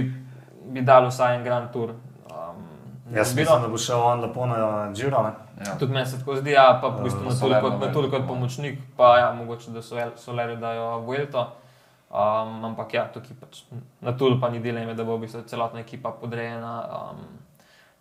[0.71, 1.97] bi dal vsaj en Grand Tour.
[2.31, 2.63] Um,
[3.11, 5.23] Jaz bilo- mislim, da bo šel on lepo na Giro.
[5.23, 5.33] Ne?
[5.67, 5.75] Ja.
[5.79, 8.79] Tudi meni se tako zdi, ja, pa v bistvu Eh, na toliko, toliko kot pomočnik,
[8.97, 11.49] pa ja, mogoče da so Solerju dajo Vuelto.
[12.11, 13.63] Um, ampak ja, tukaj pač
[14.03, 16.73] na Tulu pa ni dileme, da bo v bistvu celotna ekipa podrejena.
[16.91, 17.39] Um,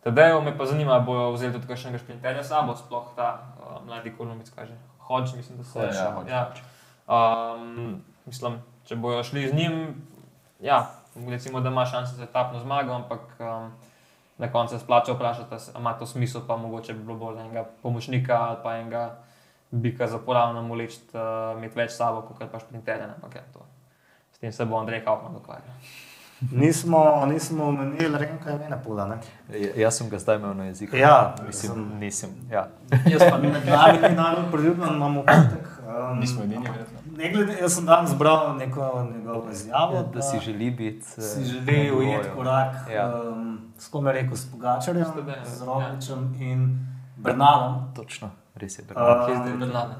[0.02, 3.86] Tadej me pa zanima, ali bojo vzeli tudi kakšnega šprinterja s sabo, sploh ta uh,
[3.86, 4.74] mladi kolumbic, kaže.
[5.06, 6.32] Hodž, mislim, da se Hodge, ja, Hodge.
[6.32, 6.44] ja.
[7.06, 8.58] Um, mislim,
[8.90, 9.76] če bojo šli z njim,
[10.64, 10.90] ja,
[11.28, 13.72] recimo, da ima šanse za etapno zmago, ampak um,
[14.38, 17.66] na koncu se splača vprašati, ali ima to smisel, pa mogoče bi bilo bolj enega
[17.84, 19.20] pomočnika ali pa enega
[19.72, 23.08] bika za poravno moleč, uh, imeti več sabo, kot pa šprinterja.
[23.08, 23.66] ne, Ampak ja, to.
[24.40, 25.68] S tem se bo Andrej Kaufman dokvarjal.
[26.52, 29.06] Nismo, nismo omenili Renka Emena Pula.
[29.06, 29.18] Ne?
[29.52, 30.96] Ja- Jaz sem ga zdaj imel na jeziku.
[30.96, 32.30] Ja, mislim, sem- nisem.
[32.50, 32.68] Ja.
[33.06, 35.68] Jaz pa Med nami je najbolj priljubljen, imamo občutek.
[35.82, 37.00] Um, Nismo edini, verjetno.
[37.14, 38.82] Ne glede, jaz sem danes zbral neko
[39.14, 41.06] njegovo izjavo, Ja, da si želi biti.
[41.18, 43.22] eh, si želi na ujeti korak Ja.
[43.22, 45.06] um, s kom je rekel, s Pogačarjem,
[45.44, 45.64] S z
[46.10, 46.16] ja.
[46.42, 47.94] In Bernalom.
[47.94, 48.84] Točno, res je.
[48.84, 49.26] Uh.
[49.26, 49.96] Kje je zdaj Bernardo?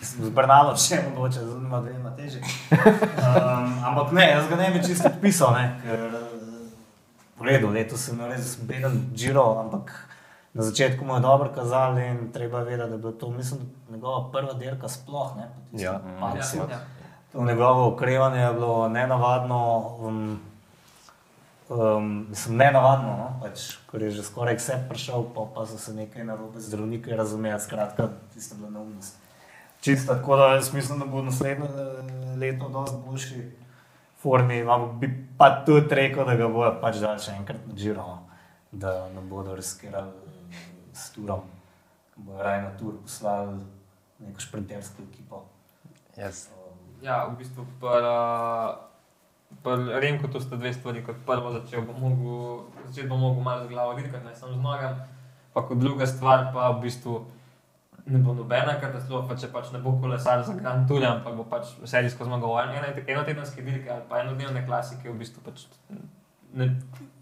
[0.00, 2.40] Z Bernalom še mogoče, z njima dvema teže.
[2.70, 6.04] Um, ampak ne, jaz ga ne bi čisto odpisal, ne, ker
[7.34, 9.90] v redu, letos sem imel res beden Giro, ampak
[10.54, 14.30] na začetku mu je dobro kazali in treba vedeti, da je bilo to, mislim, njegova
[14.32, 16.68] prva dirka sploh, ne, po tistem Ja.
[16.70, 16.82] Ja, ja.
[17.32, 19.60] To njegovo okrevanje je bilo nenavadno,
[19.98, 20.40] um,
[21.74, 23.28] um, mislim, nenavadno, no?
[23.42, 27.60] pač, ker je že skoraj vse prišel, pa, pa so se nekaj narobe zdravniki razumeli,
[27.60, 29.18] skratka, tiste bila neumnost.
[29.80, 33.42] Čisto tako, da jaz mislim, da bo naslednje eh, leto dosti boljši
[34.22, 38.06] formi, ampak bi pa tudi rekel, da ga bojo pač dali še enkrat na Giro,
[38.06, 38.18] no.
[38.72, 40.14] da ne bodo riskirali
[40.48, 41.44] eh, s turom,
[42.16, 43.58] bojo raje na tur poslali
[44.24, 45.44] neko šprintersko ekipo.
[46.16, 46.48] Yes.
[47.02, 48.00] Ja, v bistvu pri
[49.66, 51.02] Remku to sta dve stvari.
[51.02, 54.58] Kot prvo, začel bom mogel, začeti bom mogel malo z glavo dirkati, ne samo z
[54.58, 55.00] nogami.
[55.52, 57.24] Pa kot druga stvar, pa v bistvu
[58.06, 61.70] ne bo nobena katastrofa, če pač ne bo kolesar za Grand Tour, ampak bo pač
[61.84, 62.68] serijsko zmagoval.
[62.70, 65.64] Eno- Enotedenske dirke ali pa enodnevne klasike, v bistvu pač
[66.52, 66.68] ne,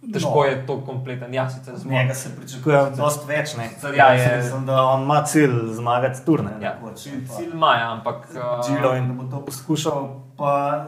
[0.05, 0.45] težko No.
[0.45, 1.33] je to kompleten.
[1.33, 1.93] Ja, sicer Z smo.
[1.93, 3.57] njega se pričakuje dosti več.
[3.57, 3.69] Ne?
[3.69, 6.51] Sicer ja, je- Mislim, da on ima cilj zmagati turne.
[6.61, 8.27] Ja, cilj, cilj maja, ampak.
[8.29, 10.85] uh, Giro in da bo to poskušal, pa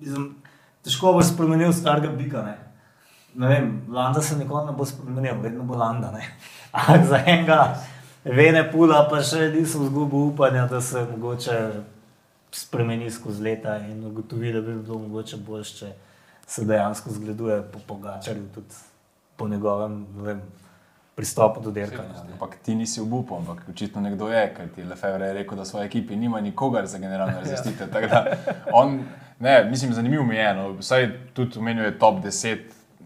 [0.00, 0.36] mislim,
[0.86, 2.44] težko bo spremenil starega bika.
[2.46, 2.56] Ne?
[3.36, 6.14] Ne vem, Landa se nikoli ne bo spremenil, vedno bo Landa.
[6.72, 7.60] Ampak za enega
[8.24, 11.58] vene pula pa še nisem izgubil upanja, da se mogoče
[12.56, 15.92] spremeni skozi leta in ugotovi, da bi bilo mogoče bolje, če
[16.46, 18.80] se dejansko zgleduje po Pogačarju, tudi
[19.36, 20.40] po njegovem vem,
[21.16, 22.24] pristopu do dirkanja.
[22.32, 25.70] Ampak ti nisi obupal, ampak očitno nekdo je, ker ti Lefebvre je rekel, da v
[25.72, 28.24] svoji ekipi nima nikogar za generalno da
[28.72, 29.00] on,
[29.38, 32.58] ne, mislim, zanimivo mi je, no, vsaj tudi omenjuje top 10,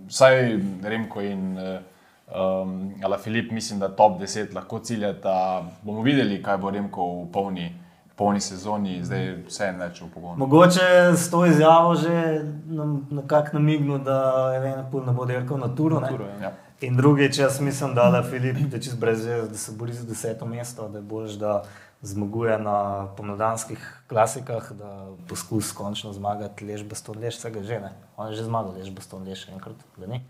[0.09, 5.65] vsaj Remko in um, Ala Filip, mislim, da top 10 lahko ciljata.
[5.83, 7.73] Bomo videli, kaj bo Remko v polni,
[8.17, 10.37] polni sezoni, zdaj vse en več v pogonu.
[10.39, 14.19] Mogoče s to izjavo že nam nekako namignil, da
[14.55, 16.01] je ena pol ne bo dirkal na turu.
[16.01, 16.11] Ne?
[16.43, 16.53] Ja.
[16.81, 20.07] In drugič, jaz mislim, da je Filip, da, čist brez veze, da se bori za
[20.09, 21.63] deseto mesto, da je bolj, da
[22.03, 27.93] zmaguje na pomladanskih klasikah, da poskus končno zmagati lež Baston Lež, vsega že ne.
[28.17, 30.25] On je že zmagal lež Baston Lež enkrat, da ni.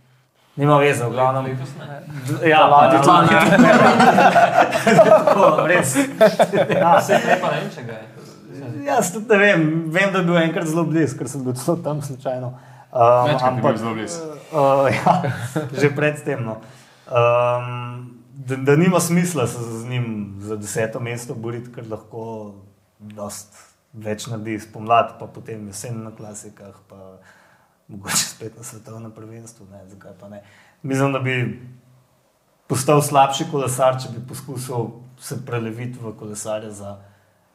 [0.57, 1.45] Nima veze, v glavnem.
[1.79, 2.49] Ne.
[2.49, 3.29] Ja, lani, lani.
[4.99, 5.95] Tako, res.
[6.75, 8.07] Ja, Vse prej pa ne vem, če ga je.
[8.85, 11.55] Jaz tudi ne vem, vem, da je bil enkrat zelo blizu, ker sem bil
[11.85, 12.51] tam slučajno.
[12.91, 14.19] Um, Večkrat je bil zelo blizu.
[14.51, 15.15] Uh, ja,
[15.71, 16.43] že predtem.
[16.45, 16.59] No.
[17.07, 22.55] Um, da, da nima smisla se z njim za deseto mesto boriti, ker lahko
[22.99, 23.57] dost
[23.93, 27.19] več naredi spomladi, pa potem jesen na klasikah, pa
[27.89, 29.67] mogoče spet na svetovnem prvenstvu.
[29.73, 30.43] Ne, zakaj pa ne?
[30.83, 31.37] Mislim, da bi
[32.71, 36.97] postal slabši kolesar, če bi poskusil se preleviti v kolesarja za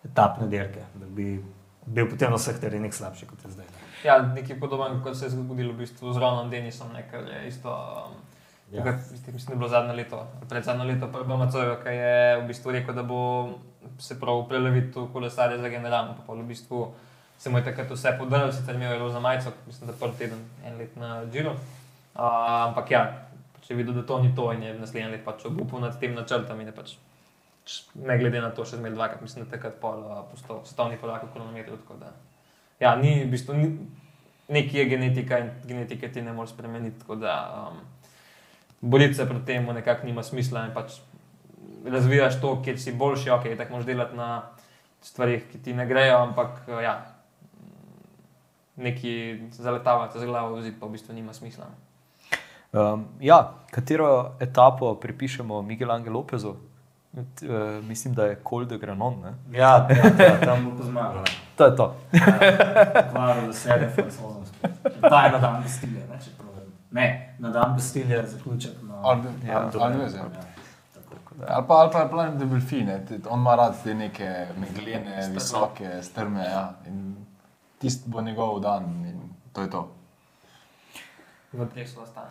[0.06, 1.40] etapne dirke, da bi
[1.86, 3.74] bil potem na vseh terenih slabši kot je zdaj.
[4.06, 7.48] Ja, nekaj podoben, kot se je zgodilo v bistvu z Ronom Denisom, ne, kar je
[7.48, 7.74] isto.
[7.74, 8.35] Um,
[8.72, 8.86] Ja.
[8.86, 8.98] ja.
[9.34, 12.72] Mislim, da je bilo zadnje leto, pred zadnje leto, pa BMC, ki je v bistvu
[12.72, 13.20] rekel, da bo
[14.00, 16.16] se prav preleviti v kolesarje za generalno.
[16.18, 16.88] Pa pol v bistvu
[17.38, 20.40] se mu je takrat vse podrl, sicer imel je roza majico, mislim, da prvi teden,
[20.66, 21.52] en let na Giro.
[21.52, 22.22] Uh,
[22.70, 23.02] ampak ja,
[23.62, 26.16] če je videl, da to ni to in je naslednji let pač obupal nad tem
[26.16, 26.96] načrtom in je pač
[27.96, 31.26] ne glede na to še zmeraj dvakrat, mislim, da takrat pol uh, postal svetovni prvak
[31.26, 31.78] v kronometru.
[32.80, 33.72] Ja, ni, v bistvu, ni,
[34.48, 37.00] nekaj je genetika in genetike ti ne moreš spremeniti.
[37.02, 37.36] Tako da
[37.72, 37.80] um,
[38.86, 41.00] boriti se proti temu nekako nima smisla in pač
[41.86, 44.30] razvijaš to, kjer si boljši, ok, tako moš delati na
[45.02, 46.96] stvarih, ki ti ne grejo, ampak uh, ja,
[48.76, 51.66] neki zaletavati z glavo v zid pa v bistvu nima smisla.
[52.76, 56.56] Um, ja, katero etapo pripišemo Miguel Angel Lopezu?
[56.56, 59.22] T- Uh, mislim, da je Col de Granon.
[59.24, 59.58] Ne?
[59.58, 61.24] Ja, ja, ja, tam bo zmagal.
[61.56, 61.96] To je to.
[63.12, 64.44] Kvaril se je francozom.
[65.00, 66.74] Ta je na dan Bastilje, ne, če pravim.
[66.92, 70.10] Ne, na dan Bastilje je zaključek na Ali- ja, ali ja.
[70.94, 71.36] tako.
[71.48, 75.30] Ali pa, ali pa je plan, da bi fine, on ima rad te neke meglene,
[75.34, 76.44] visoke, strme.
[76.44, 76.74] Ja.
[76.88, 77.16] in
[77.80, 79.22] Tisti bo njegov dan in
[79.54, 79.92] to je to.
[81.52, 82.28] V so ostane.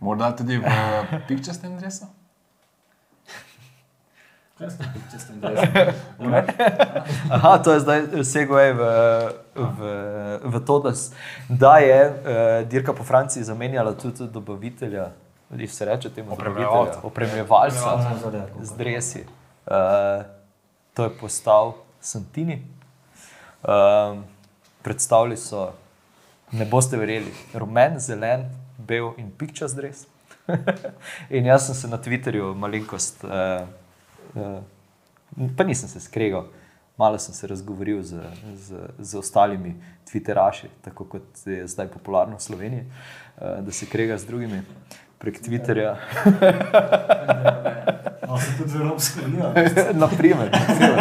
[0.00, 0.62] Morda tudi v
[1.28, 2.04] pikčastem dresu?
[2.04, 2.14] Kaj ste, če ste interesni?
[7.30, 8.82] Aha, to je zdaj segway v,
[9.54, 9.78] v,
[10.46, 10.92] v to, da,
[11.50, 12.14] da je uh,
[12.68, 15.10] dirka po Franciji zamenjala tudi dobavitelja,
[15.52, 17.00] ali se reče temu Opremljevalca.
[17.02, 18.58] opremljevalca za reko.
[18.62, 19.26] z dresi.
[19.66, 20.22] Uh,
[20.94, 22.62] to je postal Santini.
[23.64, 24.24] Um,
[24.82, 25.72] predstavili so,
[26.52, 30.06] ne boste verjeli, rumen, zelen, bel in pikčas dres.
[31.36, 33.83] in jaz sem se na Twitterju malenkost, uh, uh,
[35.56, 36.46] pa nisem se skregal,
[36.96, 38.20] malo sem se razgovoril z,
[38.54, 39.74] z, z ostalimi
[40.10, 44.62] Twitteraši, tako kot je zdaj popularno v Sloveniji, uh, da se krega z drugimi
[45.18, 45.96] prek Twitterja.
[48.28, 49.52] No, se tudi zelo sklenijo.
[50.04, 51.00] naprimer, naprimer.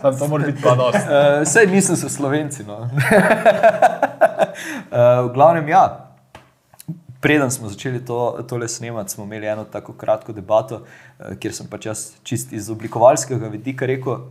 [0.00, 0.98] Sam to mora biti pa dosti.
[0.98, 2.64] Uh, sej nisem se slovenci.
[2.64, 2.90] No.
[5.28, 6.03] v glavnem, ja.
[7.24, 11.70] Preden smo začeli to, tole snemati, smo imeli eno tako kratko debato, uh, kjer sem
[11.72, 14.26] pač jaz čist iz oblikovalskega vidika rekel,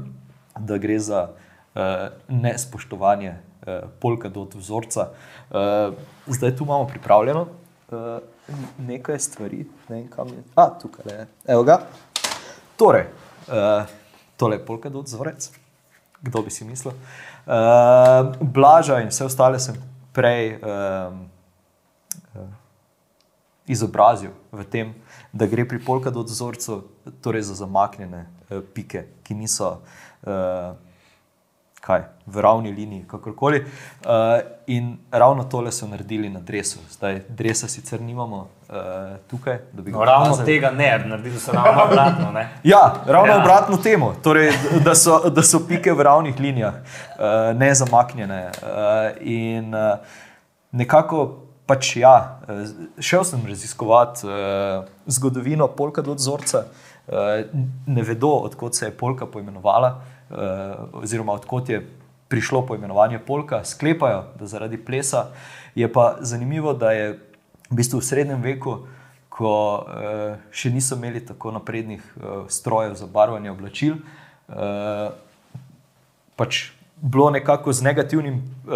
[0.70, 5.10] da gre za uh, nespoštovanje uh, polkadot vzorca.
[5.50, 5.92] Uh,
[6.26, 8.18] zdaj tu imamo pripravljeno uh,
[8.78, 10.42] nekaj stvari, ne vem kam je.
[10.56, 11.30] A, tukaj je.
[11.52, 11.82] Evo ga.
[12.80, 13.10] Torej,
[13.52, 13.84] uh,
[14.40, 15.52] tole je polkadot vzorec.
[16.22, 16.96] Kdo bi si mislil?
[17.44, 19.76] Uh, Blaža in vse ostale sem
[20.16, 21.12] prej uh,
[23.68, 24.94] izobrazil v tem,
[25.30, 26.82] da gre pri polkadot vzorcu
[27.20, 29.78] torej za zamaknjene uh, pike, ki niso
[30.22, 30.74] uh,
[31.80, 33.60] kaj, v ravni liniji, kakorkoli.
[33.60, 34.10] Uh,
[34.66, 36.78] in ravno tole so naredili na dresu.
[36.90, 38.76] Zdaj, dresa sicer nimamo uh,
[39.24, 40.46] tukaj, No, ravno pokazali.
[40.46, 42.32] tega ne, naredili so ravno obratno.
[42.32, 42.48] Ne?
[42.64, 43.38] Ja, ravno Ja.
[43.38, 44.52] obratno temu, torej,
[44.84, 48.50] da, so, da so pike v ravnih linijah, uh, ne zamaknjene.
[48.52, 48.68] Uh,
[49.20, 49.96] in uh,
[50.72, 52.64] nekako pač ja, eh,
[53.04, 56.64] šel sem raziskovati uh, zgodovino polka do vzorca.
[57.08, 57.44] Uh,
[57.86, 59.90] ne vedo, odkot se je polka poimenovala,
[60.30, 61.82] uh, oziroma odkot je
[62.28, 65.28] prišlo poimenovanje polka, sklepajo, da zaradi plesa.
[65.74, 67.10] Je pa zanimivo, da je
[67.70, 68.78] v bistvu v srednjem veku,
[69.28, 69.52] ko
[69.84, 74.00] uh, še niso imeli tako naprednih uh, strojev za barvanje oblačil,
[74.48, 75.12] uh,
[76.36, 78.34] pač bilo nekako z, negativnim,
[78.66, 78.72] uh,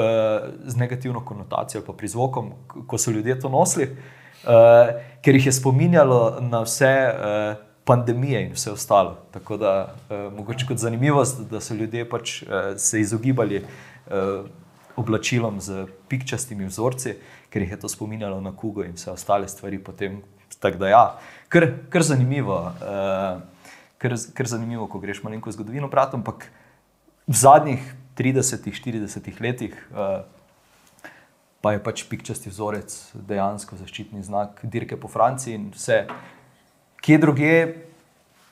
[0.64, 2.52] z negativno konotacijo ali prizvokom,
[2.86, 4.50] ko so ljudje to nosili, uh,
[5.22, 6.94] ker jih je spominjalo na vse.
[7.12, 9.18] Uh, pandemije in vse ostalo.
[9.30, 14.42] Tako da, eh, mogoče kot zanimivost, da so ljudje pač, eh, se izogibali eh,
[14.96, 17.14] oblačilom z pikčastimi vzorci,
[17.50, 19.78] ker jih je to spominjalo na kugo in vse ostale stvari.
[19.78, 20.22] Potem,
[20.60, 21.18] tako da, ja,
[21.48, 22.72] kar, kar zanimivo.
[22.82, 23.40] Eh,
[24.02, 26.48] Ker je zanimivo, ko greš malo v zgodovino, brati, ampak
[27.26, 30.22] v zadnjih 30-40 letih uh,
[31.62, 36.02] pa je pač pikčasti vzorec dejansko zaščitni znak dirke po Franciji in vse,
[37.02, 37.52] kje druge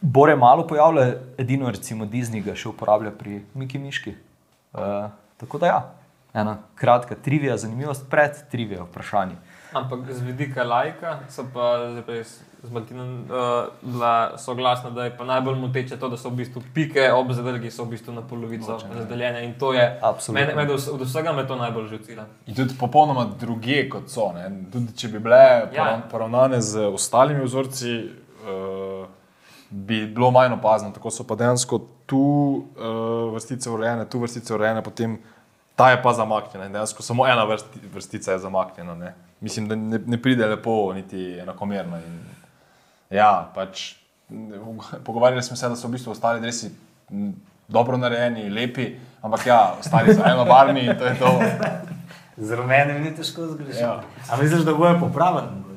[0.00, 1.06] bore malo pojavlja,
[1.38, 4.14] edino recimo Disney ga še uporablja pri Miki Miški.
[4.70, 5.10] Uh,
[5.42, 5.80] tako da ja,
[6.32, 9.36] ena kratka trivija, zanimivost pred trivijo vprašanje.
[9.72, 11.78] Ampak z vidika lajka so pa
[12.62, 16.62] z Martinom uh, bila soglasna, da je pa najbolj moteče to, da so v bistvu
[16.74, 20.00] pike ob zadrgi, so v bistvu na polovico razdeljene in to je
[20.32, 22.26] meni, meni od vsega me to najbolj žucira.
[22.46, 24.32] In tudi popolnoma druge kot so.
[24.36, 24.50] Ne?
[24.72, 26.02] Tudi če bi bile ja.
[26.10, 27.96] poravnane z ostalimi vzorci,
[28.44, 29.08] uh,
[29.70, 30.92] bi bilo manj opazno.
[30.92, 35.20] Tako so pa dejansko tu uh, vrstice urejene, tu vrstice urejene, potem
[35.80, 36.68] ta je pa zamaknjena.
[36.68, 38.94] Dejansko samo ena vrsti, vrstica je zamaknjena.
[38.94, 39.14] Ne?
[39.40, 41.96] Mislim, da ne, ne pride lepo, niti enakomerno.
[41.96, 42.18] In,
[43.10, 43.94] ja, pač,
[45.04, 46.68] pogovarjali smo se, da so v bistvu ostali dresi
[47.68, 48.90] dobro narejeni, lepi,
[49.22, 51.32] ampak ja, ostali so eno barvni in to je to.
[52.50, 53.80] Z rumenim ni težko zgrešiti.
[53.80, 54.02] Ja.
[54.28, 55.69] Ampak misliš, da bojo popravljeni?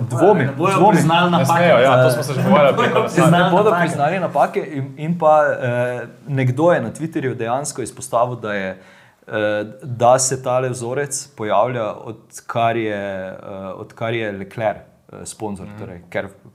[0.00, 1.64] Dvomi, da bodo priznali napake.
[1.64, 3.30] Ja, to smo se že pogovarjali.
[3.30, 4.60] Ne bodo priznali napake.
[4.60, 8.82] In, in pa eh, nekdo je na Twitterju dejansko izpostavil, da, je,
[9.26, 14.78] eh, da se ta vzorec pojavlja, odkar je, eh, odkar je Leclerc
[15.12, 15.78] eh, sponzor, mm.
[15.78, 16.02] torej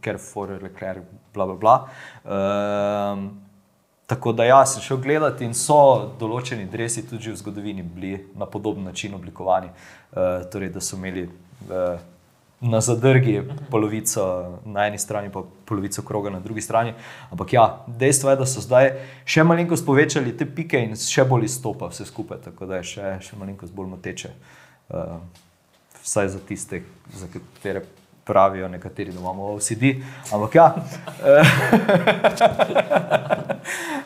[0.03, 1.87] Care for Leclerc, bla bla bla.
[2.25, 3.43] Eh,
[4.05, 8.45] Tako da ja, sem šel gledati in so določeni dresi tudi v zgodovini bili na
[8.45, 9.71] podoben način oblikovani.
[10.11, 12.01] Uh, torej, da so imeli uh,
[12.63, 13.41] na zadrgi
[13.71, 14.23] polovico
[14.65, 16.93] na eni strani, pa polovico kroga na drugi strani.
[17.29, 18.91] Ampak ja, dejstvo je, da so zdaj
[19.25, 23.09] še malenkost povečali te pike in še bolj izstopa vse skupaj, tako da je še,
[23.27, 24.31] še malenkost bolj moteče.
[24.93, 25.19] Uh,
[26.03, 27.83] vsaj za tiste, za katere
[28.23, 29.83] pravijo nekateri, da imamo OCD.
[30.31, 30.69] Ampak ja.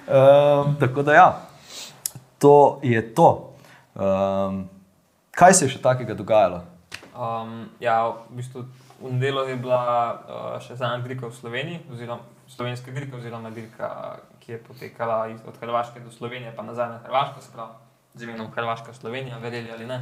[0.09, 1.27] um, tako da ja,
[2.41, 3.29] to je to.
[3.95, 4.65] Um,
[5.31, 6.63] kaj se je še takega dogajalo?
[7.17, 8.61] Um, ja, v bistvu
[9.01, 13.89] v nedelo je bila uh, še zadnja dirka v Sloveniji, oziroma slovenska dirka, oziroma dirka,
[14.39, 17.73] ki je potekala iz, od Hrvaške do Slovenije, pa nazaj na Hrvaško, se pravi
[18.13, 19.97] z imenom Hrvaška Slovenija, verjeli ali ne.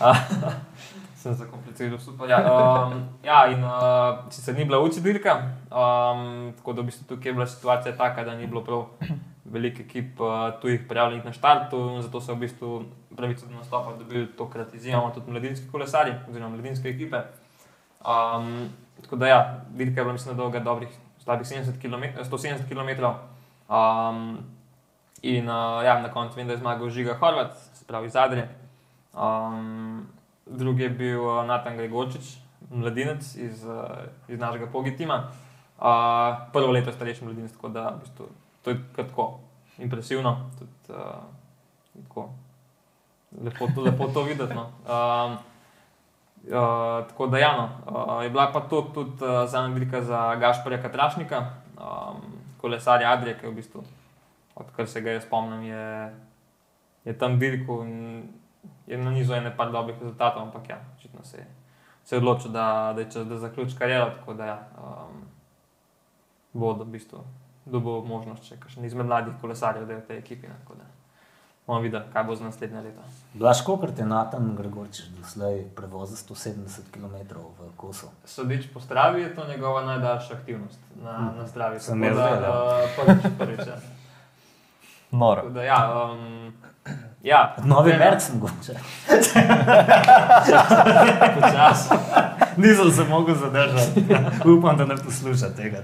[1.24, 2.28] Sem zakompliciral, super.
[2.28, 5.32] Ja, um, ja in uh, sicer ni bila uči dirka,
[5.72, 8.82] um, tako da v bistvu tukaj je bila situacija taka, da ni bilo prav
[9.54, 12.82] veliko ekip uh, tujih prijavljenih na štartu, zato so v bistvu
[13.16, 17.22] pravico do nastopa dobili tokrat izjemno tudi mladinski kolesari oziroma mladinske ekipe.
[18.04, 18.68] Um,
[19.00, 19.40] tako da ja,
[19.72, 20.90] vidika je bila mislim, dolga dobrih
[21.24, 23.04] slabih 70 km, 170 km.
[23.72, 24.44] Um,
[25.22, 28.48] in uh, ja, na koncu vem, da je zmagal Žiga Horvat, se pravi Zadre.
[29.14, 30.04] Um,
[30.46, 32.36] drugi je bil uh, Natan Gregorčič,
[32.70, 35.30] mladinec iz, uh, iz našega Pogitima.
[35.78, 38.26] Uh, prvo leto starejši mladinec, tako da v bistvu
[38.64, 39.40] to je tako
[39.78, 41.04] impresivno, tudi uh,
[42.02, 42.28] tako,
[43.44, 44.54] lepo, lepo to videti.
[44.54, 44.62] No.
[44.62, 50.02] Um, uh, tako da, ja, no, uh, je bila pa to tudi uh, za Anglika,
[50.02, 52.20] za Gašporja Katrašnika, um,
[52.60, 53.84] kolesarja Adrija, ki je v bistvu,
[54.54, 56.14] odkar se ga jaz spomnim, je,
[57.04, 58.22] je tam dirko in
[58.86, 61.46] je na nizu ene par dobrih rezultatov, ampak ja, očitno se je.
[62.04, 65.22] Se je odločil, da, da je čas, da zaključi kariero, tako da ja, um,
[66.52, 67.24] bodo v bistvu
[67.64, 70.52] dobil možnost, če še izmed mladih kolesarjev, da je v tej ekipi.
[71.64, 73.04] Bomo videli, kaj bo za naslednje leto.
[73.40, 78.12] Blažko, ker te Natan Gregorčič doslej prevozil 170 km v Kosovo.
[78.28, 81.38] Sodeč po Stravi je to njegova najdaljša aktivnost na, hmm.
[81.38, 81.80] na Stravi.
[81.80, 82.44] Sem jaz zdaj.
[82.98, 83.64] Prvič, prvič.
[83.72, 83.78] Ja.
[85.10, 85.48] Noro.
[85.56, 86.52] Da, ja, um,
[87.24, 88.74] ja, Novi Merc sem goče.
[91.34, 91.94] Počasi.
[92.56, 94.04] Nisem se mogel zadržati.
[94.58, 95.78] Upam, da ne posluša tega.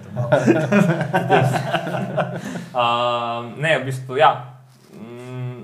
[2.80, 4.55] um, ne, v bistvu, ja.
[4.95, 5.62] Mm,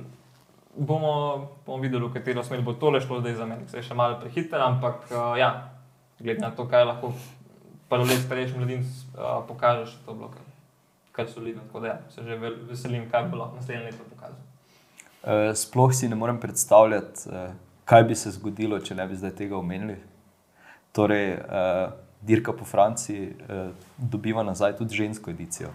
[0.77, 3.69] bomo, bomo videli, v katero smer bo tole šlo zdaj za meni.
[3.69, 5.69] Se je še malo prehiter, ampak uh, ja,
[6.19, 7.13] glede na to, kaj lahko
[7.89, 8.87] prvo let starejši mladin uh,
[9.49, 10.43] pokažeš, to je bilo kar,
[11.13, 11.63] kar solidno.
[11.69, 12.37] Tako da ja, se že
[12.71, 14.05] veselim, kaj bo lahko naslednje leto.
[14.16, 14.16] Uh,
[15.55, 17.51] sploh si ne morem predstavljati, uh,
[17.85, 19.97] kaj bi se zgodilo, če ne bi zdaj tega omenili.
[20.93, 23.69] Torej, uh, dirka po Franciji uh,
[23.99, 25.69] dobiva nazaj tudi žensko edicijo.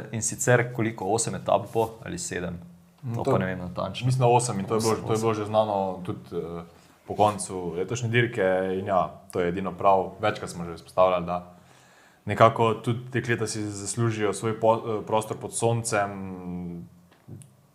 [0.16, 2.58] in sicer koliko, osem etap bo ali sedem,
[3.02, 4.06] to, to- to pa ne vem natančno.
[4.06, 6.62] Mislim, da 8 in to je, bilo, Osem, to je bilo že znano tudi uh,
[7.08, 8.48] po koncu letošnje dirke.
[8.80, 10.12] In ja, to je edino prav.
[10.22, 11.57] Večkrat smo že izpostavljali, da
[12.28, 16.10] nekako tudi dekleta si zaslužijo svoj po, eh, prostor pod soncem.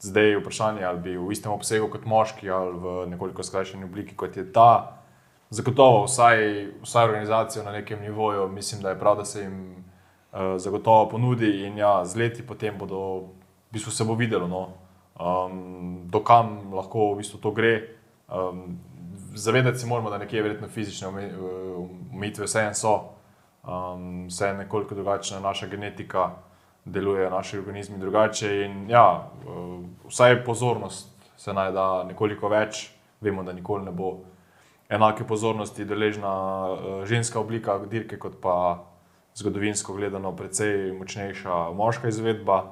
[0.00, 4.16] Zdaj je vprašanje, ali bi v istem obsegu kot moški ali v nekoliko skrajšeni obliki
[4.16, 4.98] kot je ta.
[5.50, 9.84] Zagotovo vsaj, vsaj organizacijo na nekem nivoju, mislim, da je prav, da se jim
[10.32, 12.98] uh, zagotovo ponudi in ja, z leti potem bodo,
[13.68, 14.68] v bistvu se bo videlo, no,
[15.20, 17.88] um, dokam lahko v bistvu to gre.
[18.28, 18.78] Um,
[19.34, 21.36] zavedati se moramo, da nekje verjetno fizične ome- eh,
[22.14, 23.00] omejitve vseeno so,
[23.62, 26.30] um, vse je nekoliko drugačna naša genetika,
[26.84, 28.64] delujejo naši organizmi drugače.
[28.64, 32.90] In ja, uh, vsaj pozornost se naj da nekoliko več,
[33.20, 34.18] vemo, da nikoli ne bo
[34.88, 36.32] enake pozornosti deležna
[36.70, 38.84] uh, ženska oblika dirke, kot pa
[39.34, 42.64] zgodovinsko gledano, precej močnejša moška izvedba.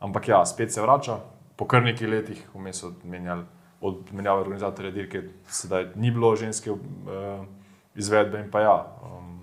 [0.00, 1.18] Ampak ja, spet se vrača,
[1.56, 2.84] po kar nekaj letih, vmes.
[3.80, 6.80] Od menjave organizatorja dirke, sedaj ni bilo ženske uh,
[7.94, 8.74] izvedbe, in pa ja,
[9.06, 9.37] um,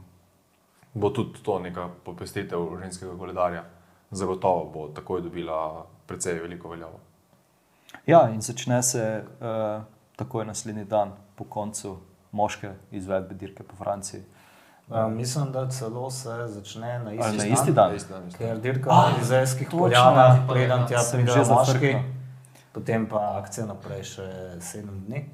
[0.95, 3.63] bo tudi to neka popestitev ženskega koledarja.
[4.11, 6.99] Zagotovo bo takoj dobila precej veliko veljavo.
[8.05, 9.83] Ja, in začne se uh,
[10.15, 11.97] takoj naslednji dan po koncu
[12.31, 14.21] moške izvedbe dirke po Franciji.
[14.87, 17.97] Uh, mislim, da celo se začne na isti, na isti dan?
[18.09, 18.31] Dan.
[18.37, 20.45] Ker dirka Ah, na Izraelskih poljanah, ja.
[20.49, 21.95] preden tja pridejo moški,
[22.73, 24.27] potem pa akcija naprej še
[24.61, 25.25] sedem dni.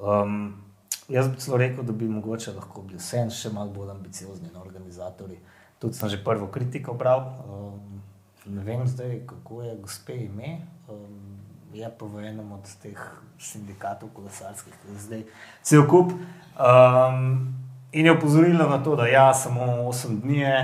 [0.00, 0.62] Um,
[1.08, 4.62] jaz bi celo rekel, da bi mogoče lahko bili vsem še malo bolj ambiciozni na
[4.62, 5.38] organizatorji.
[5.78, 7.24] Tudi sem že prvo kritiko bral.
[7.46, 8.02] Um,
[8.46, 10.60] ne vem zdaj, kako je gospe ime.
[10.88, 11.32] Um,
[11.72, 12.98] je pa v enem od teh
[13.40, 15.22] sindikatov kolesarskih, ki je zdaj
[15.62, 16.12] cel kup.
[16.60, 17.54] Um,
[17.92, 20.58] in je opozorila na to, da ja, samo 8 dni je,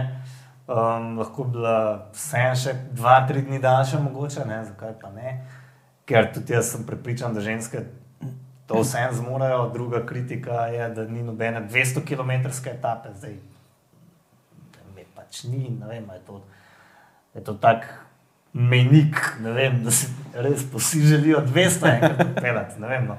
[0.68, 5.39] um, lahko bi bila vsem še 2-3 dni daljša, mogoče, ne, zakaj pa ne.
[6.09, 7.84] Ker tudi jaz sem prepričan, da ženske
[8.68, 9.70] to vsem zmorejo.
[9.72, 12.30] Druga kritika je, da ni nobene 200 km
[12.70, 13.38] etape, zdaj
[14.96, 16.42] me pač ni, ne vem, je to,
[17.44, 17.88] to tak
[18.52, 23.08] menik, vem, da si res vsi želijo 200 enkrat odpeljati, ne vem.
[23.08, 23.16] No.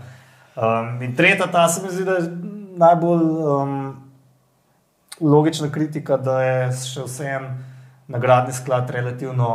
[0.59, 2.29] Um, in tretja ta se mi zdi, da je
[2.77, 3.75] najbolj um,
[5.21, 7.49] logična kritika, da je še vsem
[8.07, 9.49] nagradni sklad relativno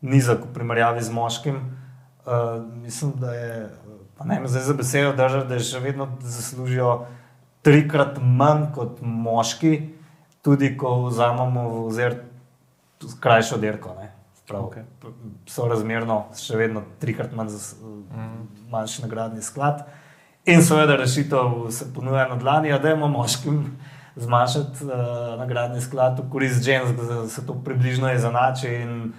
[0.00, 1.60] nizek v primerjavi z moškim.
[2.26, 3.68] Uh, mislim, da je,
[4.20, 6.90] pa ne vem, zdaj za besedo držati, da je še vedno zaslužijo
[7.64, 9.78] trikrat manj kot moški,
[10.44, 12.16] tudi ko vzamemo v ozir
[13.20, 13.94] krajšo dirko.
[13.96, 14.10] ne.
[14.50, 14.84] Prav, okay.
[15.48, 17.70] So razmerno še vedno trikrat manj zas,
[18.68, 19.86] manjši nagradni sklad.
[20.44, 23.62] In seveda rešitev se ponuja na dlani, da imamo moškim
[24.20, 24.92] zmanjšati uh,
[25.40, 28.68] nagradni sklad v korist žensk, da se to približno izenači.
[28.82, 29.12] In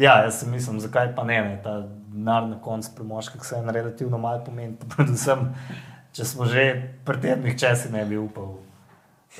[0.00, 1.82] ja, jaz mislim, zakaj pa ne, ne ta
[2.16, 4.76] denar na koncu pri moških se en relativno malo pomeni.
[4.80, 5.48] Pa Predvsem,
[6.16, 6.70] če smo že
[7.04, 8.56] pri tem, nihče si ne bi upal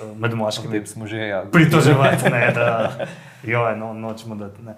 [0.03, 1.29] uh, med moškimi smo že.
[1.29, 2.93] Ja, pritoževati, ne, da
[3.53, 4.63] jo, no, nočemo dati.
[4.63, 4.77] Ne.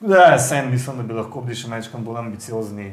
[0.00, 2.90] Ja, sem mislim, da bi lahko bili še nekaj bolj ambiciozni,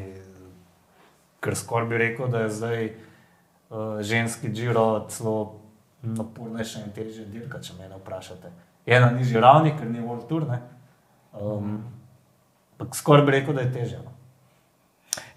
[1.39, 5.61] ker skoraj bi rekel, da je zdaj uh, ženski žiro celo
[6.01, 8.51] napornejša in težja dirka, če me vprašate.
[8.88, 10.59] Je na nižji ravni, ker ni World Tour, ne.
[11.38, 11.80] Um,
[12.78, 14.03] ampak skoraj bi rekel, da je težja.
[14.05, 14.13] No.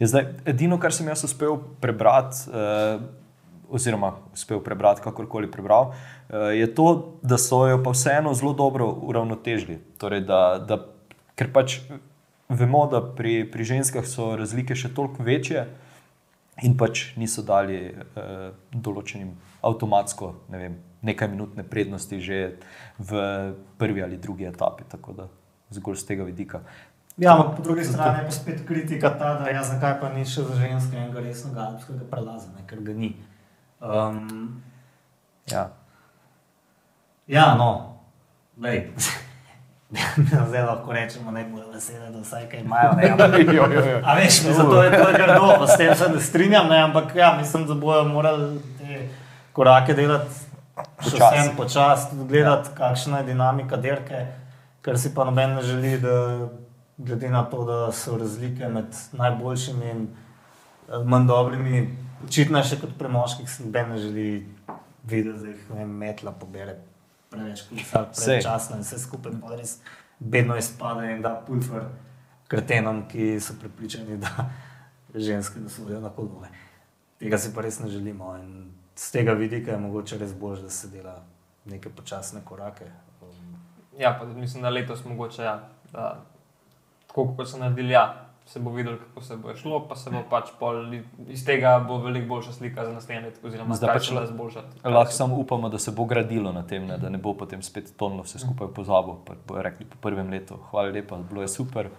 [0.00, 3.00] Je zdaj, edino, kar sem jaz uspel prebrati, eh,
[3.70, 8.86] oziroma uspel prebrati, kakorkoli prebral, eh, je to, da so jo pa vseeno zelo dobro
[8.86, 9.78] uravnotežili.
[9.98, 10.84] Torej, da, da,
[11.36, 11.80] ker pač
[12.48, 15.68] vemo, da pri, pri ženskah so razlike še toliko večje
[16.62, 19.32] in pač niso dali eh, določenim
[19.64, 22.56] avtomatsko ne vem, nekaj minutne prednosti že
[22.98, 23.20] v
[23.78, 24.84] prvi ali drugi etapi.
[24.88, 25.28] Tako da
[25.70, 26.64] zgolj z tega vidika.
[27.20, 30.24] Ja, ampak po drugi strani je pa spet kritika ta, da ja, zakaj pa ni
[30.24, 33.12] še za ženske enega resnega alpskega prelaza, ne, ker ga ni.
[33.80, 34.62] Um,
[35.50, 35.66] Ja.
[37.26, 37.98] ja, no,
[38.62, 38.92] lej.
[40.46, 42.92] Zdaj lahko rečemo, da bodo vesele, da vsaj kaj imajo.
[42.96, 44.00] Ne, ampak, Jo, jo, jo.
[44.04, 47.16] a veš, mi zato je to grdo, pa s tem se ne strinjam, ne, ampak
[47.16, 49.08] ja, mislim, da bojo morali te
[49.52, 50.30] korake delati
[51.02, 54.26] še vsem počasi, tudi gledati, kakšna je dinamika dirke.
[54.80, 56.14] Kar si pa noben ne želi, da
[57.04, 61.82] glede na to, da so razlike med najboljšimi in eh, manj dobrimi,
[62.24, 64.28] očitno še kot pri moških, si noben ne želi
[65.04, 66.76] videti, da jih vem, metla pobere
[67.30, 67.62] preveč
[68.26, 69.78] prečasno in vse skupaj pa res
[70.18, 71.86] bedno izpade in da pulver
[72.50, 74.50] kretenom, ki so pripričani, da
[75.14, 76.50] ženske ne sodijo na kolone.
[77.20, 80.70] Tega si pa res ne želimo in z tega vidika je mogoče res bolj, da
[80.70, 81.20] se dela
[81.64, 82.90] neke počasne korake.
[83.22, 83.56] Um,
[83.98, 86.24] Ja, pa mislim, da letos mogoče, ja, da,
[87.10, 88.04] tako kot so naredili, ja,
[88.46, 90.78] se bo videlo, kako se bo šlo, pa se bo pač pol,
[91.28, 94.20] iz tega bo veliko boljša slika za naslednje leto, oziroma Zdaj zdaj pač pač la-
[94.20, 94.80] le zboljšati.
[94.84, 97.92] Lahko samo upamo, da se bo gradilo na tem, ne, da ne bo potem spet
[97.96, 99.18] tonilo vse skupaj pozabo.
[99.26, 101.90] Pa bojo rekli po prvem letu, hvala lepa, bilo je super,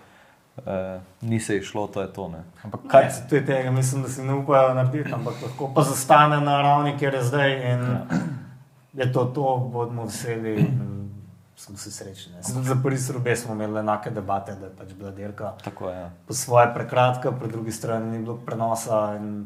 [0.58, 0.64] uh,
[1.22, 2.28] ni se je šlo, to je to.
[2.28, 2.44] Ne.
[2.64, 5.82] Ampak Kaj se to je tega, mislim, da si ne upajo narediti, ampak lahko pa
[5.84, 7.88] zastane na ravni, kjer je zdaj in
[8.94, 11.01] je to to, bomo veseli in
[11.62, 12.34] smo si srečni.
[12.42, 15.90] Za prvi srube smo imeli enake debate, da je pač bila dirka Tako.
[15.90, 16.12] Ja.
[16.28, 19.46] po svoje prekratka, po drugi strani ni bilo prenosa in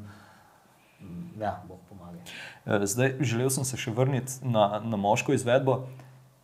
[1.01, 2.17] mm, ja, Bog pomaga.
[2.65, 5.83] Eh, Zdaj, želel sem se še vrniti na, na moško izvedbo.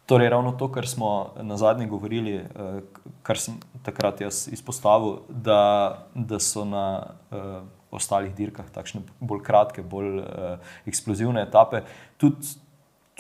[0.06, 2.82] Torej, ravno to, kar smo na zadnje govorili, eh,
[3.24, 6.84] kar sem takrat jaz izpostavil, da, da so na
[7.32, 11.82] uh, ostalih dirkah takšne bolj kratke, bolj uh, eksplozivne etape.
[12.22, 12.60] Tudi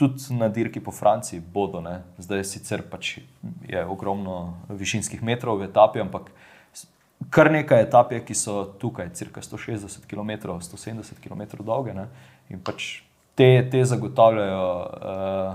[0.01, 1.81] tudi na dirki po Franciji bodo.
[1.85, 2.01] Ne.
[2.17, 3.19] Zdaj sicer pač
[3.69, 6.31] je ogromno višinskih metrov v etapi, ampak
[7.29, 11.93] kar nekaj etap je, ki so tukaj, cirka 160 km, 170 km dolge.
[11.93, 12.09] Ne.
[12.49, 13.03] In pač
[13.37, 15.51] te, te zagotavljajo uh,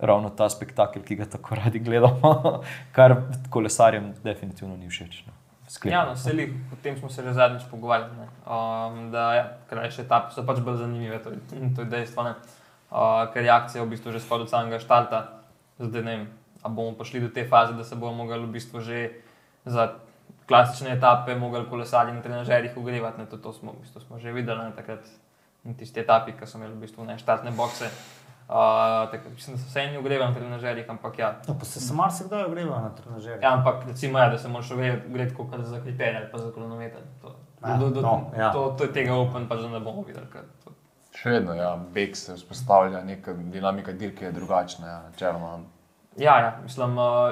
[0.00, 2.34] ravno ta spektakel, ki ga tako radi gledamo,
[2.96, 3.16] kar
[3.50, 5.24] kolesarjem definitivno ni všeč.
[5.26, 5.40] No.
[5.68, 5.92] Sklepam.
[5.96, 8.12] Ja, no, seli, o tem smo se že zadnjič pogovarjali.
[8.20, 8.28] ne.
[8.46, 12.22] Um, da ja, krajše etape so pač bolj zanimive, to to je dejstvo.
[12.22, 12.34] ne.
[12.90, 15.42] Uh, ker je akcija v bistvu že skoraj od samega štarta.
[15.78, 16.24] Zdaj ne vem,
[16.62, 19.10] ali bomo prišli do te faze, da se bomo mogli v bistvu že
[19.64, 19.98] za
[20.46, 23.18] klasične etape, mogli kolesarji na trenažerjih ogrevati.
[23.18, 23.26] ne.
[23.26, 25.02] To, to smo, v bistvu smo že videli ne, takrat
[25.64, 27.88] na tisti etapi, ki so imeli v bistvu ne štartne bokse.
[28.44, 31.94] Uh, tako, mislim, da se eni ogrevali na trenažerjih, ampak ja, No, pa se se
[31.94, 33.40] marsikdaj ogreva na trenažerju.
[33.42, 37.00] Ja, ampak recimo, ja, da se moraš ogreti kot za kriterij ali pa za kronometer.
[37.22, 38.52] To, Ja, do, do, no, ja.
[38.52, 40.26] to, to je tega open, pač da ne bomo videli.
[41.24, 45.56] Še vedno, ja, beg se vzpostavlja, neka dinamika dirke je drugačna, ja, načeloma.
[46.20, 47.30] Ja, ja, mislim, uh,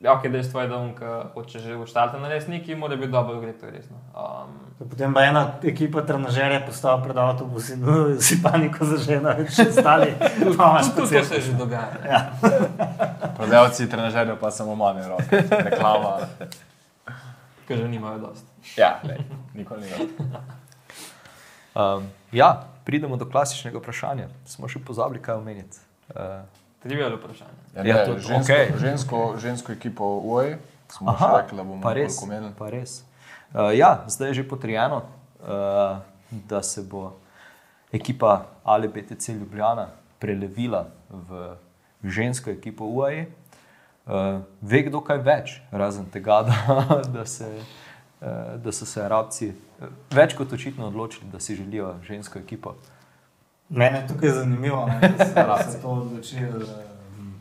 [0.00, 3.12] ja, okay, dejstvo je, da on, ki hoče že v štartu narediti nekaj, mora biti
[3.12, 3.96] dobro ogret, to je resno.
[4.12, 9.68] Um, Potem pa ena ekipa trenažerja postavlja pred avtobus in uh, si paniko zažena, še
[9.70, 10.10] ostali.
[10.18, 12.26] Pa imaš tudi to se že dogaja.
[13.38, 16.18] Prodajalci trenažerjev pa samo manj roke, reklama.
[17.64, 18.76] Ker že nimajo dosti.
[18.76, 19.24] Ja, lej,
[19.54, 20.10] nikoli ni.
[21.72, 24.28] Um, ja, pridemo do klasičnega vprašanja.
[24.46, 25.78] Smo še pozabili, kaj omeniti.
[26.08, 26.42] Uh,
[26.80, 27.58] Trivial vprašanje.
[27.74, 28.72] Ja, Ja, to- žensko, okej.
[28.76, 30.58] žensko, žensko ekipo UAE
[30.88, 32.12] smo še Aha, rekli, da bomo pa res.
[32.12, 32.52] toliko omenili.
[32.54, 33.02] Pa res.
[33.50, 35.02] Uh, ja, zdaj je že potrjeno,
[35.40, 36.00] uh,
[36.42, 37.12] da se bo
[37.90, 39.86] ekipa Ali BTC Ljubljana
[40.18, 41.56] prelevila v
[42.02, 43.26] žensko ekipo UAE.
[44.02, 46.56] Uh, ve kdo kaj več, razen tega, da,
[47.04, 47.62] da, se, uh,
[48.64, 52.74] da so se Arabci uh, več kot očitno odločili, da si želijo žensko ekipo.
[53.68, 56.64] Mene je tukaj zanimivo, ne, da so- se to odločili
[57.18, 57.34] um,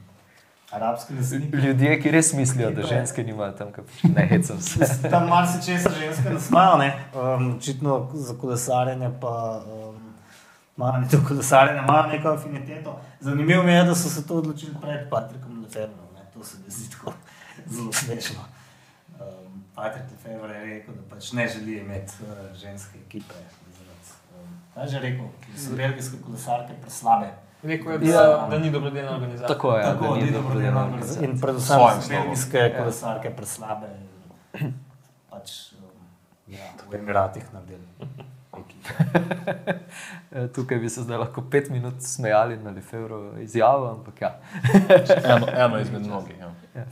[0.71, 1.57] arabski lastniki.
[1.57, 5.09] Ljudje, ki res mislijo, da ženske nimajo tam, kaj pač ne hecam se.
[5.09, 6.93] Tam marsikaj se ženske ne smajo, ne?
[7.13, 9.99] Um, očitno za kolesarjenje pa um,
[10.77, 12.99] imajo to kolesarjenje, imajo neko afiniteto.
[13.19, 16.25] Zanimivo mi je, da so se to odločili pred Patrikom Lefebvrom, ne?
[16.33, 17.13] To se mi zdi tako
[17.67, 18.39] zelo smešno.
[19.71, 23.33] Um, Patrik Lefebvre je rekel, da pač ne želi imeti uh, ženske ekipe.
[23.33, 27.29] Um, kaj je že rekel, da so belgijske kolesarke preslabe.
[27.63, 28.47] Rekel je, da, Ja.
[28.49, 29.47] da ni dobrodelna organizacija.
[29.47, 30.97] Tako je, Tako, da ni ni dobro dobro delano.
[30.97, 31.23] delano.
[31.23, 31.77] In predvsem
[32.09, 32.77] belgijske Ja.
[32.77, 33.87] kolesarke preslabe.
[35.29, 36.07] Pač um,
[36.47, 37.87] ja, v Emiratih naredili.
[40.31, 44.39] Eh, Tukaj bi se zdaj lahko pet minut smejali na Lefebvrovo izjavo, ampak ja.
[45.25, 46.35] Eno, eno izmed mnogih.
[46.39, 46.51] Ja.
[46.75, 46.85] E,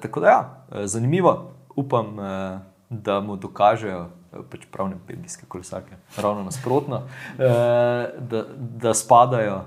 [0.00, 1.50] tako da, ja, eh, zanimivo.
[1.76, 2.58] Upam, e,
[2.90, 7.02] da mu dokažejo, eh, pač pravne belgijske kolesarke, ravno nasprotno,
[7.38, 9.62] da, da spadajo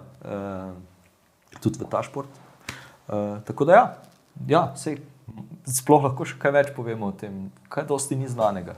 [1.61, 2.29] tudi v ta šport.
[3.45, 3.95] Tako da, ja,
[4.47, 4.99] ja sej,
[5.67, 8.75] sploh lahko še kaj več povemo o tem, kaj dosti ni znanega.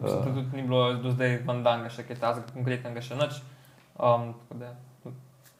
[0.00, 3.42] Mislim, da tudi ni bilo do zdaj vandanga še kaj takega konkretnega, še nič.
[4.00, 4.72] Um, tako da
[5.04, 5.16] tudi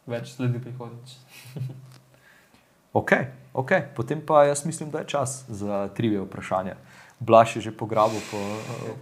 [0.07, 1.17] več sledi prihodnjič.
[2.93, 3.15] Ok,
[3.53, 6.77] ok, potem pa jaz mislim, da je čas za trivije vprašanja.
[7.21, 8.41] Blaž je že pograbil po,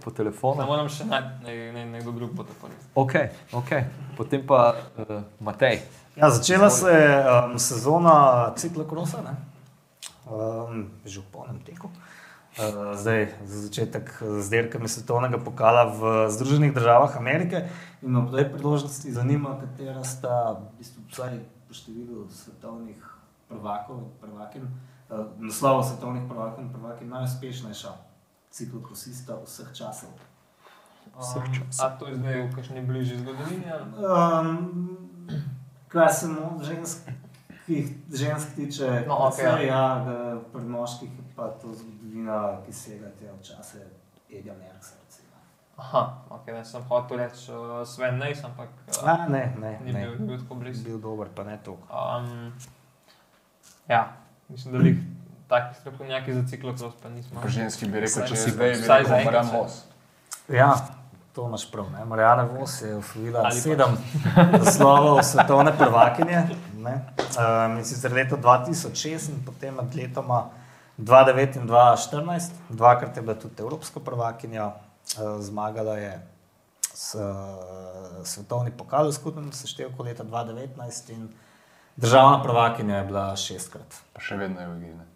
[0.03, 0.65] po Ne telefonu.
[0.65, 2.85] moram še najti, ne, ne, nekdo drug bo to povedal.
[2.95, 3.13] Ok,
[3.53, 3.71] ok.
[4.17, 5.81] Potem pa uh, Matej.
[6.15, 9.33] Ja, začela se je um, sezona ciklokrosa, ne?
[10.29, 11.89] um, že v polnem teku.
[12.59, 17.65] Uh, zdaj, za začetek z dirkami svetovnega pokala v Združenih državah Amerike.
[18.03, 22.99] In ob tej priložnosti zanima, katera sta, v bistvu, vsaj po številu svetovnih
[23.51, 27.91] prvakov, prvakin, uh, naslovov svetovnih prvakov in prvakin najuspešnejša
[28.51, 30.15] ciklokrosista vseh časov.
[31.19, 31.81] Vseh Um, časov.
[31.83, 33.67] A to je zdaj v kakšni bližji zgodovini?
[33.67, 33.83] ali?
[33.99, 34.51] Um,
[35.91, 41.51] kar se mu ženskih, žensk tiče, No, okej, precej, ja, da pri moških je pa
[41.59, 43.83] to zgodovina, ki sega te v čase
[44.31, 45.01] Edja Merksa.
[45.81, 49.89] Aha, okay, ne, sem hotel reči uh, Sven Nejs, ampak uh, A, ne, ne, ni
[49.89, 50.03] ne.
[50.05, 50.83] bil, ni bil tako blizu.
[50.85, 51.87] Bil dober, pa ne toliko.
[51.89, 52.53] Um,
[53.87, 54.13] ja,
[54.49, 54.97] mislim, da bi
[55.47, 57.41] takih strokovnjakov za ciklokros pa nismo.
[57.41, 59.49] Po ženski bi rekel, če je zdaj, vsaj zaenkrat Marjan.
[59.55, 59.83] Vos.
[60.49, 60.69] Ja,
[61.35, 61.91] to imaš prav.
[61.91, 62.05] Ne?
[62.05, 63.97] Marijana Vos je osvojila Ali sedem
[64.63, 66.43] naslovov svetovne prvakinje.
[66.77, 66.95] ne.
[67.37, 70.49] Um, in sicer leta 2006 in potem med letoma
[70.97, 76.27] 2009 in 2014, dvakrat je bila tudi evropska prvakinja, uh, zmagala je
[76.93, 77.21] s, uh,
[78.23, 81.29] svetovni pokal v skupnem seštevku leta 2019 in
[81.97, 83.95] državna prvakinja je bila šestkrat.
[84.13, 85.07] Pa še vedno je v igri.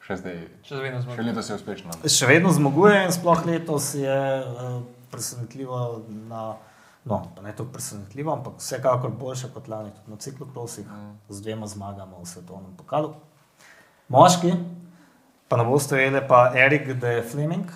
[0.00, 1.14] Še zdaj, Še vedno smo.
[1.14, 1.90] še letos je uspešno.
[2.06, 5.80] Še vedno zmaguje in sploh letos je uh, presenetljivo
[6.28, 6.54] na.
[7.04, 11.12] No, pa ne tako presenetljivo, ampak vsekakor boljše kot lani, tudi na ciklokrosih, Mm.
[11.28, 13.12] z dvema zmagama v svetovnem pokalu.
[14.08, 14.50] Moški,
[15.48, 17.70] pa ne boste vedeli, pa Erik de Fleming.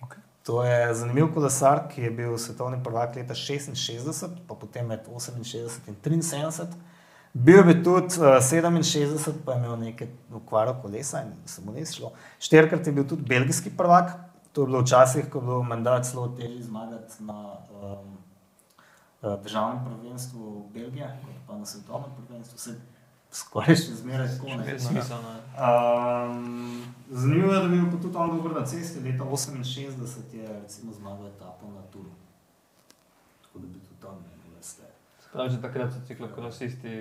[0.00, 0.22] Okay.
[0.44, 4.14] To je zanimiv kolesar, ki je bil svetovni prvak leta 66,
[4.46, 6.66] pa potem med 68 in 73.
[7.32, 11.86] Bil bi tudi uh, 67, pa je imel nekaj okvaro kolesa in se mu ni
[11.86, 12.12] šlo.
[12.40, 14.12] Štirikrat je bil tudi belgijski prvak,
[14.52, 17.52] to je bilo včasih, ko je bilo menda celo težje zmagati na
[17.82, 18.16] um,
[19.42, 22.58] državnem prvenstvu Belgije, kot pa na svetovnem prvenstvu.
[22.58, 22.76] Se
[23.30, 24.76] skoraj še zmeraj tako ne.
[25.58, 29.04] Um, zanimivo je, da je bil pa tudi on dober na cesti.
[29.04, 32.10] Leta 68 je recimo zmagal etapo na Turu.
[33.42, 34.37] Tako da bi tudi on imel
[35.32, 36.94] Prav, že takrat so ciklokrosisti,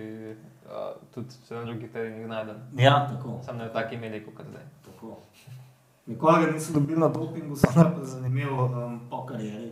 [0.66, 2.58] uh, tudi če na drugih terenih najdem.
[2.78, 3.40] Ja, tako.
[3.46, 4.66] Sam ne v taki meri, kot zdaj.
[4.86, 5.18] tako.
[6.06, 9.72] Nikoli ga niso dobili na dopingu, samo pa zanimivo um, po karieri.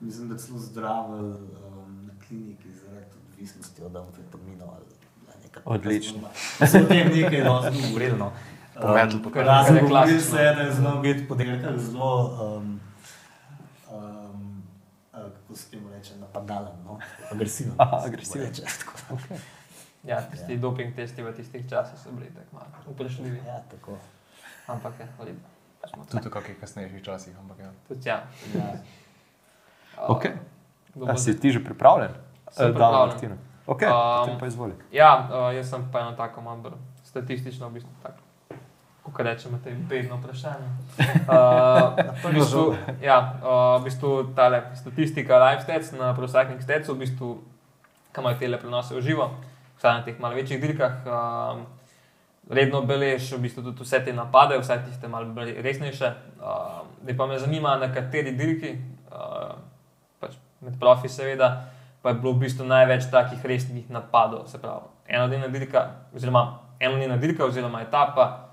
[0.00, 4.68] Mislim, da celo zdravil um, na kliniki zaradi odvisnosti od amfetaminov.
[4.68, 4.84] ali
[5.26, 5.70] nekaj takega.
[5.70, 6.28] Odlično.
[6.66, 8.18] Se o tem nekaj dosti govorili.
[8.18, 8.32] No.
[8.82, 10.36] Pometli po kar- Razen kar je govorili klasično.
[10.38, 12.12] se, da je znal biti podelkar zelo,
[12.56, 12.91] um, um, a,
[15.52, 16.98] kako se temu reče, napadalen, no?
[17.32, 17.74] agresiven.
[17.78, 18.46] Aha, agresiven.
[18.48, 18.92] reče, tako.
[20.02, 20.58] Ja, tisti Ja.
[20.58, 23.36] doping testi v tistih časih so bili tako malo vprašljivi.
[23.46, 23.98] Ja, tako.
[24.66, 25.06] Ampak je.
[25.88, 26.10] Smo tu.
[26.10, 27.70] Tudi v kakih kasnejših časih, ampak ja.
[27.88, 28.24] Tudi ja.
[28.54, 28.72] Ja.
[29.92, 30.24] Uh, Ok.
[30.94, 32.10] kdo A si ti že pripravljen?
[32.50, 33.08] Sem pripravljen.
[33.08, 33.36] Martina.
[33.66, 34.72] Ok, Um, potem pa izvoli.
[34.90, 36.72] Ja, uh, jaz sem pa eno tako malo
[37.04, 38.18] statistično, v bistvu tako.
[39.02, 40.68] Kako rečemo, te bedno vprašanje.
[41.22, 47.06] Uh, v bistvu, ja, uh, v bistvu tale statistika live stats na procycling statsu, v
[47.06, 47.28] bistvu,
[48.12, 49.30] kam imajo tele prenose v živo,
[49.78, 51.06] vsaj na teh malo večjih dirkah.
[51.06, 51.64] Um,
[52.50, 56.12] redno belež v bistvu tudi vse te napade, vsaj tiste malo resnejše.
[56.42, 58.76] Uh, Zdaj pa me zanima, na kateri dirki,
[59.10, 59.58] uh,
[60.22, 61.66] pač med profi seveda,
[62.02, 64.46] pa je bilo v bistvu največ takih resnih napadov.
[64.46, 68.51] Se pravi, enodnevna dirka, oziroma enodnevna dirka, oziroma etapa,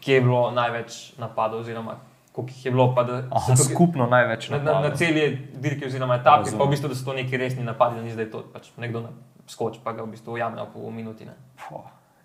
[0.00, 1.96] kje je bilo največ napadov, oziroma
[2.32, 2.94] koliko jih je bilo.
[2.94, 4.98] Pa, da Aha, se tukaj- skupno največ Na, na, na napadov.
[4.98, 8.10] celi dirki, oziroma etapi, pa v bistvu, da so to neki resni napadi, da ni
[8.10, 9.08] zdaj to pač nekdo na
[9.46, 11.24] skoč, pa ga v bistvu ujame po minuti.
[11.24, 11.32] Ne.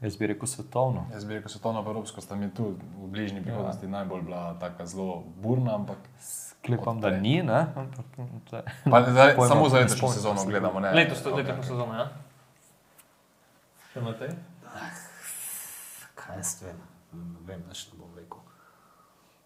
[0.01, 1.05] Jaz bi rekel svetovno.
[1.14, 3.89] Jaz bi rekel, svetovno pa evropsko sta mi tu v bližnji prihodnosti ja.
[3.91, 7.66] najbolj bila taka zelo burna, ampak Sklepam, da ni, ne?
[7.68, 8.05] Ampak,
[8.43, 10.47] to je- pa, zdaj, Pojma, samo za ne letošnjo sezono se.
[10.47, 10.80] gledamo.
[10.80, 11.66] Ne, Letos, to Ok, letošnjo ok.
[11.66, 12.07] sezono, ja.
[13.88, 14.28] Še imate?
[16.16, 16.78] Kaj jaz vem,
[17.14, 18.39] ne vem, več ne bom rekel.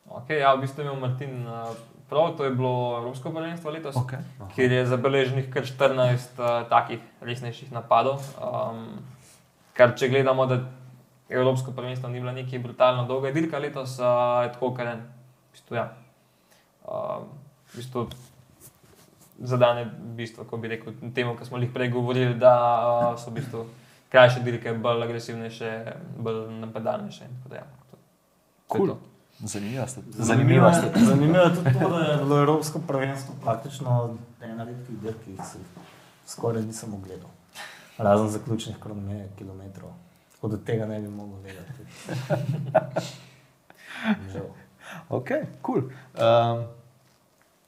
[0.06, 1.74] Okay, ja, v bistvu je imel Martin uh,
[2.10, 4.22] prav, to je bilo Rusko prvenstvo letos, Okay.
[4.56, 8.22] kjer je zabeleženih kar 14 uh, takih resnejših napadov.
[8.38, 9.02] Um,
[9.74, 10.62] kar če gledamo, da
[11.30, 15.02] Evropsko prvenstvo ni bilo neki brutalno dolga dirka letos, uh, je tako kar en.
[15.50, 15.88] V bistvu, ja.
[16.86, 17.26] uh,
[17.74, 18.06] v bistvu,
[19.42, 23.42] zadane bistvo, ko bi rekel, temu, kar smo jih prej govorili, da uh, so v
[23.42, 23.66] bistvu
[24.16, 25.72] krajše dirke, bolj agresivnejše,
[26.18, 27.26] bolj napadalnejše.
[27.52, 27.66] Ja,
[28.72, 28.88] Cool.
[28.88, 28.98] to.
[29.44, 30.02] Zanimiva ste.
[30.10, 30.92] Zanimivo ste.
[31.06, 35.42] zanimivo je tudi to, da je bilo Evropsko prvenstvo praktično ena redkih dirk, ki jih
[35.52, 35.58] si
[36.28, 37.30] skoraj nisem ogledal.
[37.98, 38.76] Razen zaključnih
[39.38, 39.92] kilometrov.
[40.36, 41.84] Tako da tega ne bi mogel vedeti.
[44.34, 44.48] Žal.
[45.10, 45.28] Ok,
[45.62, 45.82] kul.
[45.82, 45.84] Cool.
[46.16, 46.64] Um,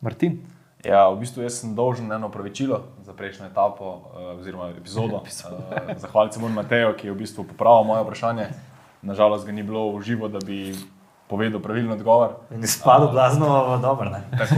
[0.02, 0.40] Martin.
[0.86, 5.24] Ja, v bistvu jaz sem dolžen eno pravičilo za prejšnjo etapo, uh, oziroma epizodo.
[5.48, 8.48] Uh, Zahvaliti se moram Mateju, ki je v bistvu popravil moje vprašanje.
[9.02, 10.76] Nažalost, ga ni bilo v živo, da bi
[11.28, 12.36] povedal pravilen odgovor.
[12.52, 14.12] In izpadlo blazno v dobro.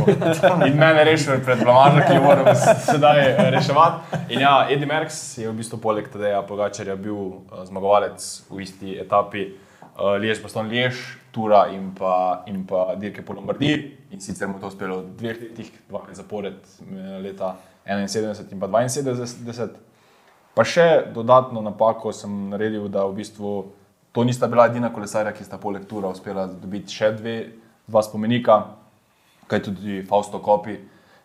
[0.69, 2.49] In mene rešil pred blamažo, ki jo moram
[2.85, 4.19] sedaj eh, reševati.
[4.33, 8.97] In ja, Eddie Merckx je v bistvu poleg Tadeja Pogačarja bil uh, zmagovalec v isti
[9.01, 13.97] etapi uh, Liež, Baston Liež, Tura in pa, in pa dirke po Lombardiji.
[14.13, 17.55] In sicer mu to uspelo v dveh letih, dvakrat zapored, eh, leta
[17.89, 19.69] 71 in pa 72.
[20.53, 23.71] Pa še dodatno napako sem naredil, da v bistvu
[24.11, 27.35] to nista bila edina kolesarja, ki sta poleg Tura uspela dobiti še dve,
[27.87, 28.59] dva spomenika,
[29.49, 30.77] kaj tudi Fausto Kopi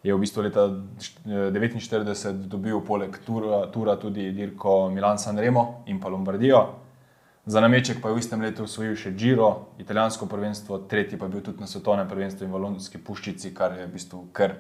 [0.05, 6.01] je v bistvu leta 1949 dobil poleg Tura, Tura tudi dirko Milan San Remo in
[6.01, 6.81] pa Lombardijo.
[7.47, 11.33] Za nameček pa je v istem letu osvojil še Giro, italijansko prvenstvo, tretji pa je
[11.33, 14.57] bil tudi na svetovnem prvenstvu in v Londonski puščici, kar je v bistvu kar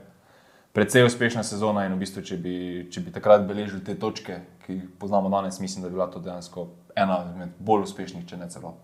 [0.75, 1.87] precej uspešna sezona.
[1.87, 2.57] In v bistvu, če bi,
[2.91, 6.23] če bi takrat beležili te točke, ki jih poznamo danes, mislim, da bi bila to
[6.23, 6.67] dejansko
[6.99, 8.75] ena izmed bolj uspešnih, če ne celo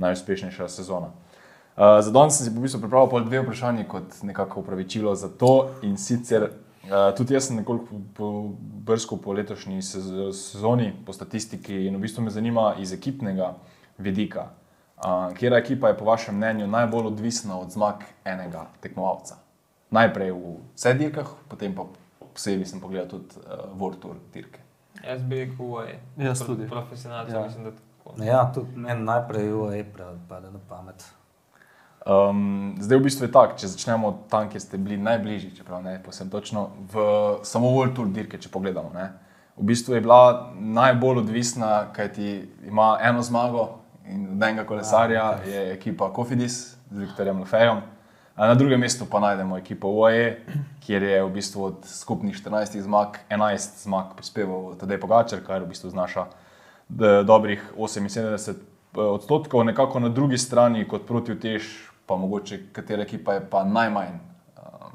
[0.00, 1.12] najuspešnejša sezona.
[1.80, 5.30] Uh, za danes sem si v bistvu pripravil pol dve vprašanji kot nekako upravičilo za
[5.30, 5.70] to.
[5.86, 8.26] In sicer uh, tudi jaz sem nekoliko
[8.86, 13.54] brskal po letošnji sez- sezoni, po statistiki in v bistvu me zanima iz ekipnega
[13.98, 14.50] vidika.
[14.98, 19.38] Uh, Kera ekipa je po vašem mnenju najbolj odvisna od zmag enega tekmovalca?
[19.90, 21.86] Najprej v vseh dirkah, potem pa
[22.32, 24.60] posebej sem pogledal tudi uh, World Tour dirke.
[25.02, 25.96] Jaz bi rekel, UAE.
[26.16, 26.68] Jaz tudi.
[26.68, 27.40] Profesionalci, Ja.
[27.40, 27.46] ja.
[27.46, 28.14] mislim, da tako.
[28.22, 29.84] Ja, tudi meni najprej UAE
[30.28, 31.04] pade na pamet.
[32.06, 35.98] Um, zdaj v bistvu je tako, če začnemo tam, kjer ste bili najbližji, čeprav ne
[36.02, 37.02] posebno točno, v
[37.44, 38.90] samo World Tour dirke, če pogledamo.
[38.94, 39.10] Ne.
[39.56, 43.68] V bistvu je bila najbolj odvisna, kajti ima eno zmago
[44.08, 47.82] in od enega kolesarja je ekipa Kofidis z Viktorjem Lefejem.
[48.40, 50.36] A Na drugem mestu pa najdemo ekipo UAE,
[50.80, 55.68] kjer je v bistvu od skupnih 14 zmag 11 zmag prispeval Tadej Pogačar, kar v
[55.68, 56.24] bistvu znaša
[57.28, 58.56] dobrih 78
[58.96, 61.68] odstotkov, nekako na drugi strani kot proti utež,
[62.08, 64.16] pa mogoče katera ekipa je pa najmanj
[64.56, 64.88] uh,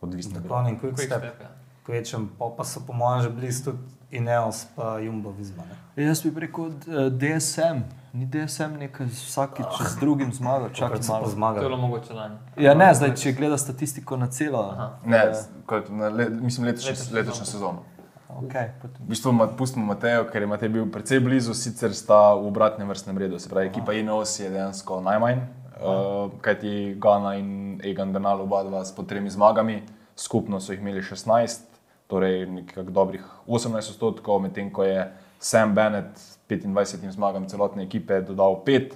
[0.00, 0.40] odvisna.
[0.40, 0.58] bila.
[0.58, 1.22] Klonin quick Quick step.
[1.22, 1.54] step, ja.
[1.86, 3.78] Kvečem, pa, pa so po mojem že bili tudi
[4.10, 5.62] Ineos pa Jumbo Visma.
[5.64, 6.04] ne.
[6.04, 7.82] Jaz bi rekel eh, DSM,
[8.12, 11.00] ni DSM nekaj vsakič z drugim zmagal, čakaj
[11.36, 11.54] malo.
[11.54, 12.38] To je bilo mogoče lani.
[12.56, 14.62] Ja, ne, zdaj, če gleda statistiko na celo.
[14.72, 14.98] Aha.
[15.04, 15.32] Ne,
[15.66, 17.82] kot na le, mislim letošnjo, Letošnjo letošnjo sezono.
[18.28, 19.02] Okay, potem.
[19.06, 22.88] V bistvu ma- pustimo Matejo, ker je Matej bil precej blizu, sicer sta v obratnem
[22.88, 23.38] vrstnem redu.
[23.38, 25.40] Se pravi, ekipa Ineos je dejansko najmanj,
[25.82, 29.82] uh, kajti Gana in Egan Bernal oba dva s po tremi zmagami,
[30.16, 31.60] skupno so jih imeli 16,
[32.08, 35.06] torej nekako dobrih 18 odstotkov, medtem ko je
[35.38, 38.94] Sam Bennett s 25 zmagami celotne ekipe dodal 5,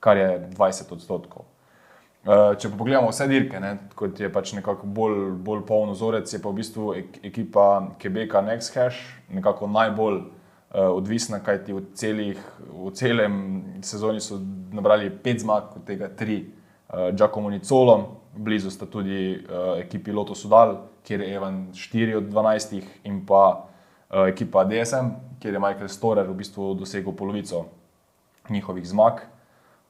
[0.00, 1.44] kar je 20 odstotkov.
[2.24, 6.30] Uh, če pa pogledamo vse dirke, ne, kot je pač nekako bolj, bolj poln vzorec,
[6.32, 7.66] je pa v bistvu ek, ekipa
[8.00, 9.02] Quebeca NextHash
[9.36, 13.34] nekako najbolj uh, odvisna, kajti v, celih, v celem
[13.84, 14.40] sezoni so
[14.72, 17.98] nabrali pet zmag, od tega tri uh, Giacomo Nicolo,
[18.32, 23.44] blizu sta tudi uh, ekipi Loto Sudal, kjer je Evan 4 od 12 in pa
[24.10, 27.64] uh, ekipa DSM, kjer je Michael Storer v bistvu dosegel polovico
[28.48, 29.12] njihovih zmag.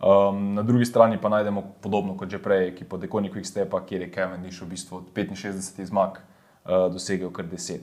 [0.03, 4.13] Um, na drugi strani pa najdemo podobno kot že prej, ekipo Dekoni Quickstepa, kjer je
[4.13, 7.79] Cavendish v bistvu od 65 zmag uh, dosegel kar 10.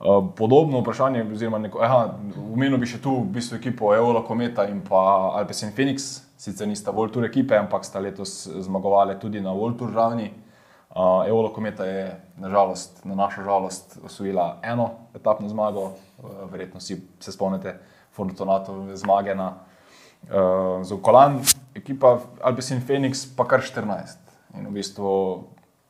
[0.00, 2.16] Uh, podobno vprašanje, oziroma neko, aha,
[2.52, 6.66] umenil bi še tu v bistvu ekipo Eola Kometa in pa Alpes in Phoenix, sicer
[6.66, 10.32] nista World Tour ekipe, ampak sta letos zmagovali tudi na World Tour ravni.
[10.94, 17.02] Uh, Eola Kometa je nažalost, na našo žalost osvojila eno etapno zmago, uh, verjetno si
[17.20, 17.78] se spomnite
[18.12, 21.40] Fortunatove zmage na uh, Zokolan,
[21.74, 24.18] ekipa Alpes in Phoenix pa kar 14.
[24.54, 25.08] In v bistvu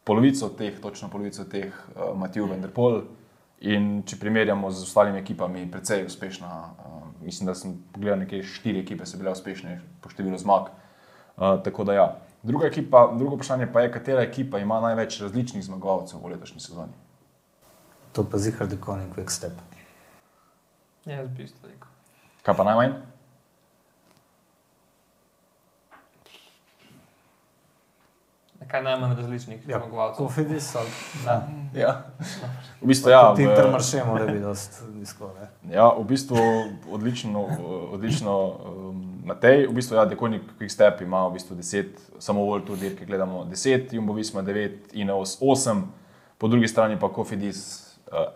[0.05, 3.02] polovico teh, točno polovico teh, uh, Matiju Venderpol.
[3.61, 6.48] In če primerjamo z ostalimi ekipami, je precej uspešna.
[6.48, 10.72] Uh, mislim, da sem pogledal, nekje štiri ekipe so bile uspešne po številu zmag.
[11.36, 12.09] Uh, tako da ja.
[12.45, 16.92] Druga ekipa, drugo vprašanje pa je, katera ekipa ima največ različnih zmagovalcev v letošnji sezoni.
[18.12, 19.53] To pa zihar Dekoni quick step.
[21.05, 21.88] Ja, Jaz bi isto rekel.
[22.42, 22.92] Kaj pa najmanj?
[28.68, 30.18] Kaj najmanj različnih Ja, zmagovalcev.
[30.18, 30.88] Kofidis ali
[31.26, 31.40] ne.
[31.74, 32.02] Ja.
[32.80, 35.30] V bistvu, ja, Tudi v- Intermarché mora biti dost nizko.
[35.34, 35.74] ne.
[35.74, 36.36] Ja, v bistvu
[36.90, 37.48] odlično,
[37.92, 39.66] odlično um, Matej.
[39.66, 41.84] V bistvu, ja, Dekonik Quickstep ima v bistvu 10,
[42.18, 45.82] samo World Tour dirke gledamo 10, Jumbo Visma 9, Ineos 8,
[46.38, 47.80] po drugi strani pa Kofidis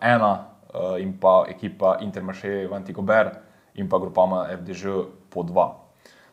[0.00, 0.38] 1 uh,
[0.70, 3.30] uh, in pa ekipa Intermarché Vantigober
[3.74, 4.82] in pa grupama FDŽ
[5.30, 5.72] po 2.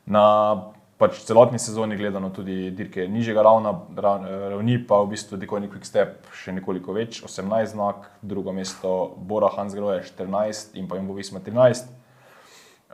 [0.05, 0.55] Na
[0.97, 5.87] pač celotni sezoni gledano tudi dirke nižjega ravna, ra- ravni, pa v bistvu Dikoni Quick
[5.87, 11.43] Step še nekoliko več, 18 znak, drugo mesto Bora Hansgrohe 14 in pa Jumbo Visma
[11.43, 11.91] 13.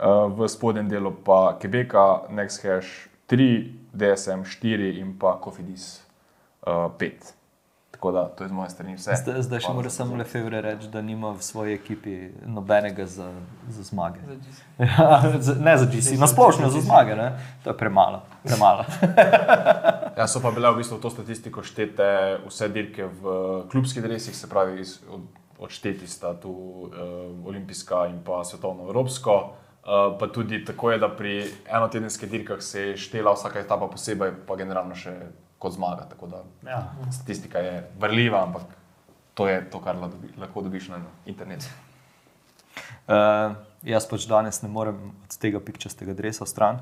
[0.01, 3.51] Uh, v spodnjem delu pa Quebeca, NextHash 3,
[3.93, 6.01] DSM 4 in pa Cofidis
[6.65, 7.40] uh, 5.
[8.01, 9.13] Tako da to je z moje strani vse.
[9.15, 10.15] Zdaj, zdaj še mora samo.
[10.17, 13.27] Lefebvre reči, da nima v svoji ekipi nobenega za,
[13.69, 14.23] za zmage.
[14.25, 14.37] Za.
[14.89, 17.27] Ja, za- ne za GC, na splošno za zmage, ne?
[17.63, 18.23] to je premalo.
[18.43, 18.85] premalo.
[20.17, 23.35] Ja, so pa bile v bistvu v to statistiko štete vse dirke v
[23.69, 25.21] klubskih dresih, se pravi, iz, od,
[25.61, 26.89] odšteti sta tu uh,
[27.45, 29.37] olimpijska in pa svetovno evropsko.
[29.85, 34.33] Uh, pa tudi tako je, da pri enotedenskih dirkah se je štela vsaka etapa posebej,
[34.49, 35.13] pa generalno še
[35.61, 36.07] kot zmaga.
[36.09, 36.81] Tako da Ja.
[37.11, 38.63] statistika je vrljiva, ampak
[39.33, 41.65] to je to, kar lahko dobi- lahko dobiš na internetu.
[43.07, 43.53] Uh,
[43.83, 46.79] jaz pač danes ne morem od tega pikčastega dresa stran.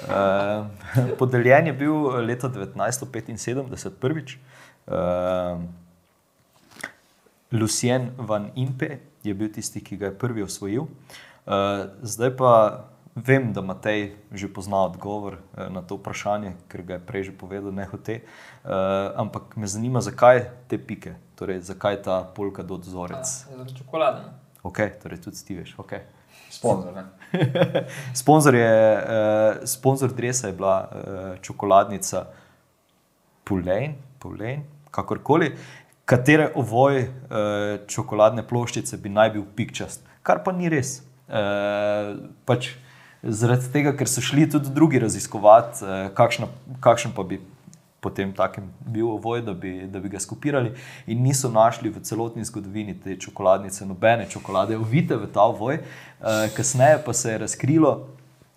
[0.00, 0.66] Uh,
[1.18, 4.36] podeljen je bil leta 1975 prvič.
[4.86, 5.62] Uh,
[7.52, 8.88] Lucien van Impe
[9.22, 10.82] je bil tisti, ki ga je prvi osvojil.
[10.82, 10.90] Uh,
[12.02, 12.50] zdaj pa
[13.14, 17.32] vem, da Matej že pozna odgovor uh, na to vprašanje, ker ga je prej že
[17.32, 18.20] povedal, ne hote.
[18.64, 23.26] Uh, ampak me zanima, zakaj te pike, torej zakaj ta polka do Ja, vzorec.
[23.26, 24.22] Zaradi čokolade.
[24.62, 25.76] Ok, torej tudi ti veš.
[25.78, 26.02] Okay.
[26.50, 27.04] Sponzor, ne?
[28.20, 32.26] Sponzor, je, uh, sponzor dresa je bila uh, čokoladnica
[33.44, 35.52] Pulejn, Pulejn, kakorkoli,
[36.04, 37.08] katere ovoj uh,
[37.90, 41.02] čokoladne ploščice bi naj bil pikčast, kar pa ni res.
[41.24, 42.74] Uh, pač
[43.24, 46.48] zaradi tega, ker so šli tudi drugi raziskovati, uh, kakšna,
[46.84, 47.40] kakšen pa bi
[48.04, 50.74] potem takem bil ovoj, da bi, da bi ga skopirali,
[51.06, 55.80] in niso našli v celotni zgodovini te čokoladnice nobene čokolade, ovite v ta ovoj.
[55.80, 57.94] Uh, kasneje pa se je razkrilo,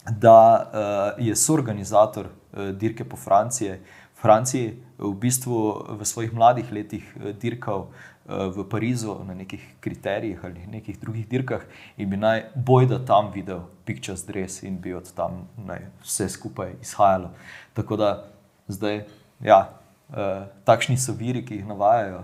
[0.07, 2.30] da uh, je soorganizator
[2.74, 3.76] dirke po Franciji,
[4.18, 5.57] Franciji v bistvu
[5.99, 7.05] v svojih mladih letih
[7.38, 11.61] dirkal uh, v Parizu na nekih kriterijih ali nekih drugih dirkah
[11.97, 16.73] in bi naj bojda tam videl Pictures Dress in bi od tam naj vse skupaj
[16.82, 17.32] izhajalo.
[17.73, 18.25] Tako da
[18.67, 19.05] zdaj,
[19.43, 19.69] ja,
[20.09, 20.15] uh,
[20.63, 22.23] takšni so viri, ki jih navajajo.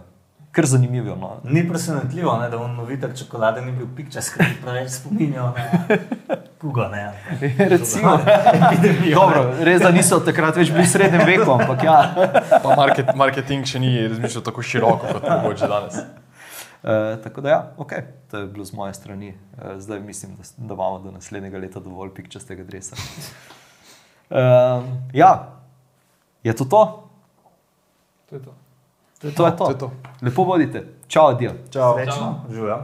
[0.52, 1.16] Kar zanimivo.
[1.16, 1.40] No.
[1.44, 5.98] Ni presenetljivo, ne, da on novitek čokolade ni bil pikčas, ker bi preveč spominjal na
[6.64, 6.88] kugo.
[6.88, 7.12] Ne,
[7.74, 8.18] Recimo,
[9.14, 11.98] dobro, res da niso takrat več bili v srednjem veku, ampak ja.
[12.64, 16.00] Pa market, marketing še ni razmišljal tako široko kot mogoče danes.
[16.84, 17.94] Uh, tako da, ja, ok,
[18.32, 19.34] to je bilo z moje strani.
[19.58, 22.96] Uh, zdaj mislim, da, da imamo do naslednjega leta dovolj pikčastega dresa.
[24.32, 25.34] Uh, ja,
[26.48, 26.84] je to to?
[28.30, 28.56] To je to.
[29.22, 29.52] To je to.
[29.52, 29.92] To je to.
[30.24, 30.88] Lepo bodite.
[31.08, 31.56] Čau, adijo.
[31.72, 31.96] Čau.
[32.00, 32.84] Srečno, živjo.